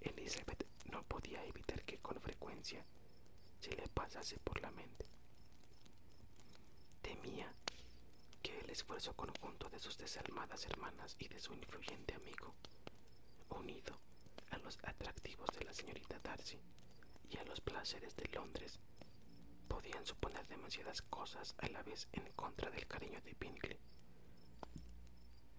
Elizabeth 0.00 0.64
no 0.92 1.02
podía 1.02 1.44
evitar 1.44 1.82
que 1.84 1.98
con 1.98 2.20
frecuencia 2.20 2.84
se 3.60 3.74
le 3.74 3.88
pasase 3.88 4.38
por 4.38 4.60
la 4.60 4.70
mente. 4.70 5.06
Temía 7.02 7.52
que 8.42 8.58
el 8.60 8.70
esfuerzo 8.70 9.14
conjunto 9.14 9.68
de 9.70 9.78
sus 9.78 9.98
desalmadas 9.98 10.64
hermanas 10.66 11.16
y 11.18 11.28
de 11.28 11.38
su 11.40 11.52
influyente 11.54 12.14
amigo, 12.14 12.54
unido 13.50 13.98
a 14.50 14.58
los 14.58 14.78
atractivos 14.82 15.48
de 15.58 15.64
la 15.64 15.72
señorita 15.72 16.18
Darcy 16.22 16.58
y 17.30 17.36
a 17.38 17.44
los 17.44 17.60
placeres 17.60 18.16
de 18.16 18.28
Londres, 18.28 18.78
podían 19.68 20.04
suponer 20.06 20.46
demasiadas 20.48 21.02
cosas 21.02 21.54
a 21.58 21.68
la 21.68 21.82
vez 21.82 22.08
en 22.12 22.30
contra 22.32 22.70
del 22.70 22.86
cariño 22.86 23.20
de 23.22 23.34
Bingley. 23.38 23.78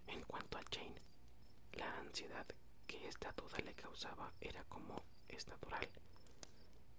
En 0.06 0.22
cuanto 0.22 0.58
a 0.58 0.62
Jane, 0.70 1.00
la 1.72 1.98
ansiedad 1.98 2.46
que 2.86 3.08
esta 3.08 3.32
duda 3.32 3.58
le 3.58 3.74
causaba 3.74 4.32
era 4.40 4.64
como 4.64 5.02
es 5.28 5.46
natural, 5.48 5.88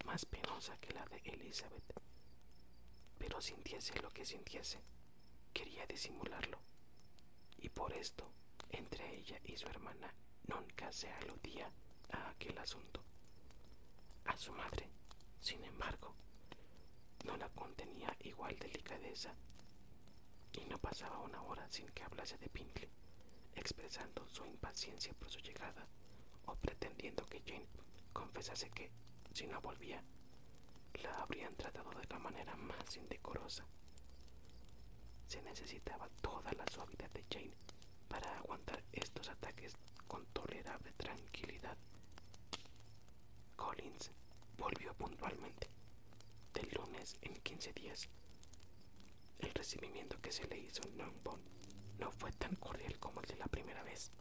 más 0.06 0.26
penosa 0.26 0.78
que 0.80 0.94
la 0.94 1.06
de 1.06 1.18
Elizabeth. 1.26 1.94
Pero 3.18 3.42
sintiese 3.42 4.00
lo 4.02 4.10
que 4.10 4.26
sintiese, 4.26 4.80
quería 5.54 5.86
disimularlo, 5.86 6.60
y 7.58 7.70
por 7.70 7.94
esto, 7.94 8.30
entre 8.70 9.16
ella 9.18 9.40
y 9.44 9.56
su 9.58 9.68
hermana 9.68 10.14
nunca 10.48 10.92
se 10.92 11.12
aludía 11.12 11.72
a 12.12 12.30
aquel 12.30 12.58
asunto. 12.58 13.04
A 14.26 14.38
su 14.38 14.52
madre, 14.54 14.90
sin 15.40 15.64
embargo, 15.64 16.16
no 17.26 17.38
la 17.38 17.50
contenía 17.50 18.16
igual 18.22 18.58
delicadeza 18.58 19.34
y 20.54 20.66
no 20.66 20.78
pasaba 20.78 21.20
una 21.20 21.42
hora 21.44 21.68
sin 21.70 21.88
que 21.90 22.04
hablase 22.04 22.38
de 22.38 22.50
Pinkley, 22.50 22.90
expresando 23.56 24.28
su 24.28 24.46
impaciencia 24.46 25.14
por 25.14 25.30
su 25.30 25.40
llegada 25.40 25.88
o 26.46 26.56
pretendiendo 26.56 27.26
que 27.26 27.42
Jane 27.46 27.68
confesase 28.12 28.70
que, 28.70 28.92
si 29.34 29.48
no 29.48 29.62
volvía, 29.62 30.04
la 31.02 31.22
habrían 31.22 31.56
tratado 31.56 31.92
de 31.92 32.08
la 32.08 32.20
manera 32.20 32.56
más 32.56 32.96
indecorosa. 32.98 33.66
Se 35.28 35.42
necesitaba 35.42 36.10
toda 36.22 36.52
la 36.54 36.66
suavidad 36.72 37.10
de 37.12 37.26
Jane 37.32 37.56
para 38.08 38.38
aguantar 38.38 38.84
estos 38.92 39.30
ataques 39.30 39.76
con 40.08 40.26
tolerable 40.28 40.92
tranquilidad. 40.94 41.78
Collins 43.56 44.12
volvió 44.58 44.94
puntualmente, 44.94 45.70
del 46.54 46.70
lunes 46.76 47.18
en 47.22 47.34
quince 47.42 47.74
días. 47.74 48.10
El 49.40 49.52
recibimiento 49.54 50.20
que 50.22 50.32
se 50.32 50.48
le 50.48 50.58
hizo 50.60 50.84
en 50.84 50.98
Longbourn 50.98 51.42
no 52.04 52.12
fue 52.12 52.34
tan 52.34 52.54
cordial 52.58 53.00
como 53.00 53.22
de 53.22 53.38
la 53.38 53.46
primera 53.46 53.82
vez, 53.82 54.12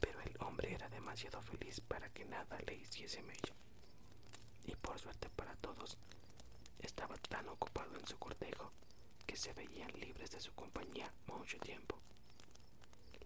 pero 0.00 0.20
el 0.22 0.36
hombre 0.40 0.74
era 0.74 0.88
demasiado 0.88 1.40
feliz 1.40 1.80
para 1.80 2.08
que 2.08 2.24
nada 2.24 2.58
le 2.66 2.74
hiciese 2.74 3.22
mella. 3.22 3.54
Y 4.64 4.74
por 4.74 4.98
suerte 4.98 5.28
para 5.30 5.54
todos, 5.56 5.96
estaba 6.80 7.16
tan 7.28 7.48
ocupado 7.48 7.96
en 7.96 8.04
su 8.04 8.18
cortejo 8.18 8.72
que 9.26 9.36
se 9.36 9.52
veían 9.52 9.92
libres 10.00 10.32
de 10.32 10.40
su 10.40 10.52
compañía 10.54 11.12
mucho 11.28 11.56
tiempo. 11.58 12.00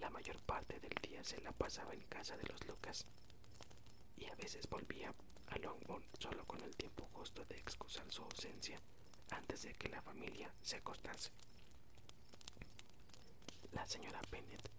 La 0.01 0.11
mayor 0.11 0.39
parte 0.41 0.79
del 0.79 0.95
día 1.01 1.25
se 1.25 1.41
la 1.41 1.53
pasaba 1.53 1.95
en 1.95 2.03
casa 2.03 2.37
de 2.37 2.45
los 2.45 2.63
Lucas 2.67 3.07
y 4.19 4.27
a 4.27 4.35
veces 4.35 4.69
volvía 4.69 5.15
a 5.47 5.57
Longbourn 5.57 6.05
solo 6.19 6.45
con 6.45 6.61
el 6.61 6.77
tiempo 6.77 7.09
justo 7.15 7.43
de 7.47 7.57
excusar 7.57 8.05
su 8.13 8.23
ausencia 8.23 8.79
antes 9.31 9.63
de 9.63 9.73
que 9.73 9.89
la 9.89 10.03
familia 10.03 10.53
se 10.61 10.77
acostase. 10.77 11.31
La 13.77 13.87
señora 13.87 14.23
Bennet 14.31 14.71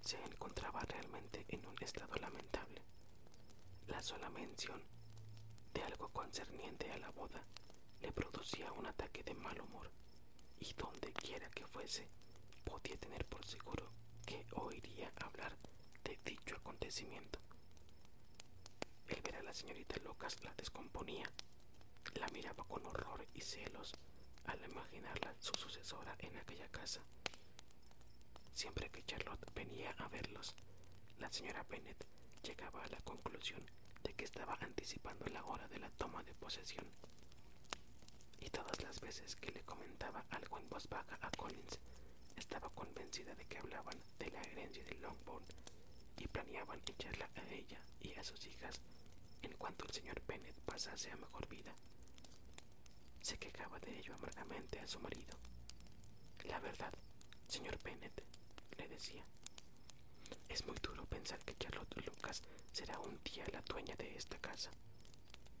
se 0.00 0.20
encontraba 0.24 0.80
realmente 0.80 1.46
en 1.50 1.64
un 1.66 1.76
estado 1.80 2.12
lamentable. 2.16 2.82
La 3.86 4.02
sola 4.02 4.28
mención 4.28 4.82
de 5.72 5.84
algo 5.84 6.08
concerniente 6.08 6.90
a 6.90 6.98
la 6.98 7.10
boda 7.10 7.46
le 8.00 8.10
producía 8.10 8.72
un 8.72 8.86
ataque 8.86 9.22
de 9.22 9.34
mal 9.34 9.60
humor 9.60 9.88
y 10.58 10.74
donde 10.74 11.12
quiera 11.12 11.48
que 11.50 11.64
fuese 11.64 12.08
podía 12.64 12.96
tener 12.96 13.24
por 13.24 13.46
seguro 13.46 13.88
que 14.26 14.44
oiría 14.56 15.12
hablar 15.20 15.56
de 16.02 16.18
dicho 16.24 16.56
acontecimiento. 16.56 17.38
El 19.06 19.22
ver 19.22 19.36
a 19.36 19.42
la 19.44 19.54
señorita 19.54 19.94
Lucas 20.02 20.42
la 20.42 20.52
descomponía. 20.54 21.30
La 22.16 22.26
miraba 22.32 22.64
con 22.64 22.84
horror 22.84 23.28
y 23.32 23.40
celos 23.42 23.92
al 24.46 24.60
imaginarla 24.68 25.36
su 25.38 25.52
sucesora 25.54 26.16
en 26.18 26.36
aquella 26.36 26.68
casa. 26.68 27.00
Siempre 28.54 28.88
que 28.88 29.04
Charlotte 29.04 29.52
venía 29.52 29.90
a 29.98 30.08
verlos, 30.08 30.54
la 31.18 31.30
señora 31.30 31.64
Bennet 31.68 32.06
llegaba 32.44 32.84
a 32.84 32.88
la 32.88 33.00
conclusión 33.00 33.68
de 34.04 34.14
que 34.14 34.24
estaba 34.24 34.56
anticipando 34.60 35.26
la 35.26 35.44
hora 35.44 35.66
de 35.66 35.80
la 35.80 35.90
toma 35.90 36.22
de 36.22 36.34
posesión. 36.34 36.86
Y 38.38 38.48
todas 38.50 38.80
las 38.82 39.00
veces 39.00 39.34
que 39.34 39.50
le 39.50 39.64
comentaba 39.64 40.24
algo 40.30 40.58
en 40.58 40.68
voz 40.68 40.88
baja 40.88 41.18
a 41.20 41.30
Collins, 41.32 41.80
estaba 42.36 42.70
convencida 42.70 43.34
de 43.34 43.44
que 43.46 43.58
hablaban 43.58 43.98
de 44.20 44.30
la 44.30 44.40
herencia 44.42 44.84
de 44.84 44.94
Longbourn 44.98 45.44
y 46.18 46.28
planeaban 46.28 46.80
echarla 46.86 47.28
a 47.34 47.52
ella 47.52 47.80
y 48.00 48.14
a 48.14 48.22
sus 48.22 48.46
hijas 48.46 48.80
en 49.42 49.52
cuanto 49.56 49.84
el 49.84 49.90
señor 49.90 50.22
Bennett 50.28 50.58
pasase 50.60 51.10
a 51.10 51.16
mejor 51.16 51.48
vida. 51.48 51.74
Se 53.20 53.36
quejaba 53.36 53.80
de 53.80 53.98
ello 53.98 54.14
amargamente 54.14 54.78
a 54.78 54.86
su 54.86 55.00
marido. 55.00 55.36
La 56.44 56.60
verdad, 56.60 56.92
señor 57.48 57.82
Bennett, 57.82 58.22
le 58.78 58.88
decía, 58.88 59.24
es 60.48 60.64
muy 60.66 60.76
duro 60.82 61.04
pensar 61.06 61.38
que 61.44 61.56
Charlotte 61.56 62.06
Lucas 62.06 62.42
será 62.72 62.98
un 63.00 63.20
día 63.24 63.44
la 63.52 63.62
dueña 63.62 63.94
de 63.96 64.16
esta 64.16 64.38
casa 64.38 64.70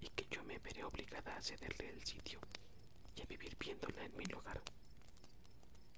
y 0.00 0.08
que 0.08 0.26
yo 0.30 0.42
me 0.44 0.58
veré 0.58 0.84
obligada 0.84 1.36
a 1.36 1.42
cederle 1.42 1.90
el 1.90 2.04
sitio 2.04 2.40
y 3.16 3.22
a 3.22 3.26
vivir 3.26 3.56
viéndola 3.58 4.04
en 4.04 4.16
mi 4.16 4.24
lugar. 4.26 4.60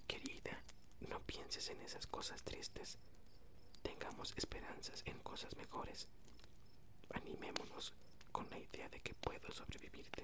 Querida, 0.06 0.62
no 1.08 1.20
pienses 1.20 1.68
en 1.70 1.80
esas 1.82 2.06
cosas 2.06 2.42
tristes. 2.42 2.98
Tengamos 3.82 4.32
esperanzas 4.36 5.02
en 5.06 5.18
cosas 5.20 5.56
mejores. 5.56 6.08
Animémonos 7.14 7.92
con 8.32 8.48
la 8.50 8.58
idea 8.58 8.88
de 8.88 9.00
que 9.00 9.14
puedo 9.14 9.50
sobrevivirte. 9.50 10.22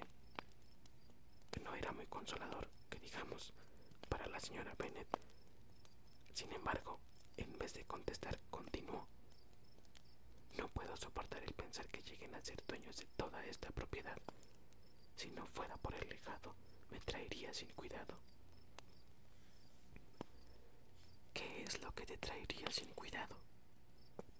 No 1.63 1.75
era 1.75 1.91
muy 1.91 2.05
consolador, 2.07 2.69
que 2.89 2.99
digamos, 2.99 3.53
para 4.09 4.27
la 4.27 4.39
señora 4.39 4.73
Bennett. 4.77 5.07
Sin 6.33 6.51
embargo, 6.51 6.99
en 7.37 7.57
vez 7.57 7.73
de 7.73 7.85
contestar, 7.85 8.39
continuó. 8.49 9.07
No 10.57 10.67
puedo 10.69 10.95
soportar 10.97 11.43
el 11.43 11.53
pensar 11.53 11.87
que 11.87 12.01
lleguen 12.03 12.35
a 12.35 12.43
ser 12.43 12.63
dueños 12.67 12.97
de 12.97 13.05
toda 13.17 13.43
esta 13.45 13.69
propiedad. 13.71 14.17
Si 15.15 15.29
no 15.31 15.45
fuera 15.47 15.77
por 15.77 15.93
el 15.95 16.07
legado, 16.09 16.55
me 16.89 16.99
traería 16.99 17.53
sin 17.53 17.69
cuidado. 17.69 18.17
¿Qué 21.33 21.63
es 21.63 21.81
lo 21.81 21.91
que 21.93 22.05
te 22.05 22.17
traería 22.17 22.69
sin 22.71 22.89
cuidado? 22.93 23.37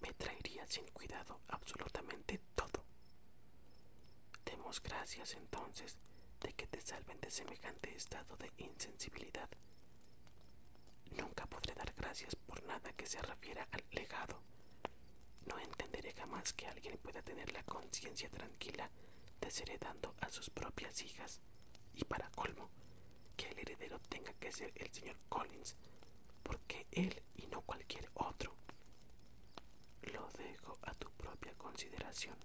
Me 0.02 0.14
traería 0.14 0.66
sin 0.68 0.86
cuidado 0.88 1.42
absolutamente 1.48 2.40
todo. 2.56 2.84
Demos 4.46 4.82
gracias 4.82 5.34
entonces 5.36 5.98
de 6.42 6.54
que 6.54 6.68
te 6.68 6.82
salven 6.82 7.20
de 7.22 7.32
semejante 7.32 7.96
estado 7.96 8.36
de 8.38 8.52
insensibilidad. 8.58 9.50
Nunca 11.18 11.46
podré 11.46 11.74
dar 11.76 11.94
gracias 11.96 12.36
por 12.36 12.64
nada 12.64 12.92
que 12.94 13.06
se 13.06 13.22
refiera 13.22 13.68
al 13.72 13.84
legado. 13.92 14.42
No 15.46 15.58
entenderé 15.60 16.14
jamás 16.14 16.54
que 16.54 16.68
alguien 16.68 16.98
pueda 16.98 17.22
tener 17.22 17.52
la 17.54 17.64
conciencia 17.64 18.30
tranquila 18.30 18.90
desheredando 19.42 20.16
a 20.22 20.30
sus 20.30 20.50
propias 20.50 21.02
hijas 21.04 21.42
y 21.94 22.04
para 22.06 22.30
colmo 22.32 22.70
que 23.36 23.50
el 23.50 23.60
heredero 23.60 24.00
tenga 24.10 24.34
que 24.34 24.52
ser 24.52 24.72
el 24.76 24.92
señor 24.92 25.18
Collins 25.30 25.76
porque 26.44 26.88
él 26.92 27.22
y 27.36 27.48
no 27.48 27.62
cualquier 27.62 28.10
otro. 28.14 28.56
Lo 30.14 30.28
dejo 30.38 30.78
a 30.84 30.94
tu 30.94 31.10
propia 31.12 31.54
consideración. 31.56 32.38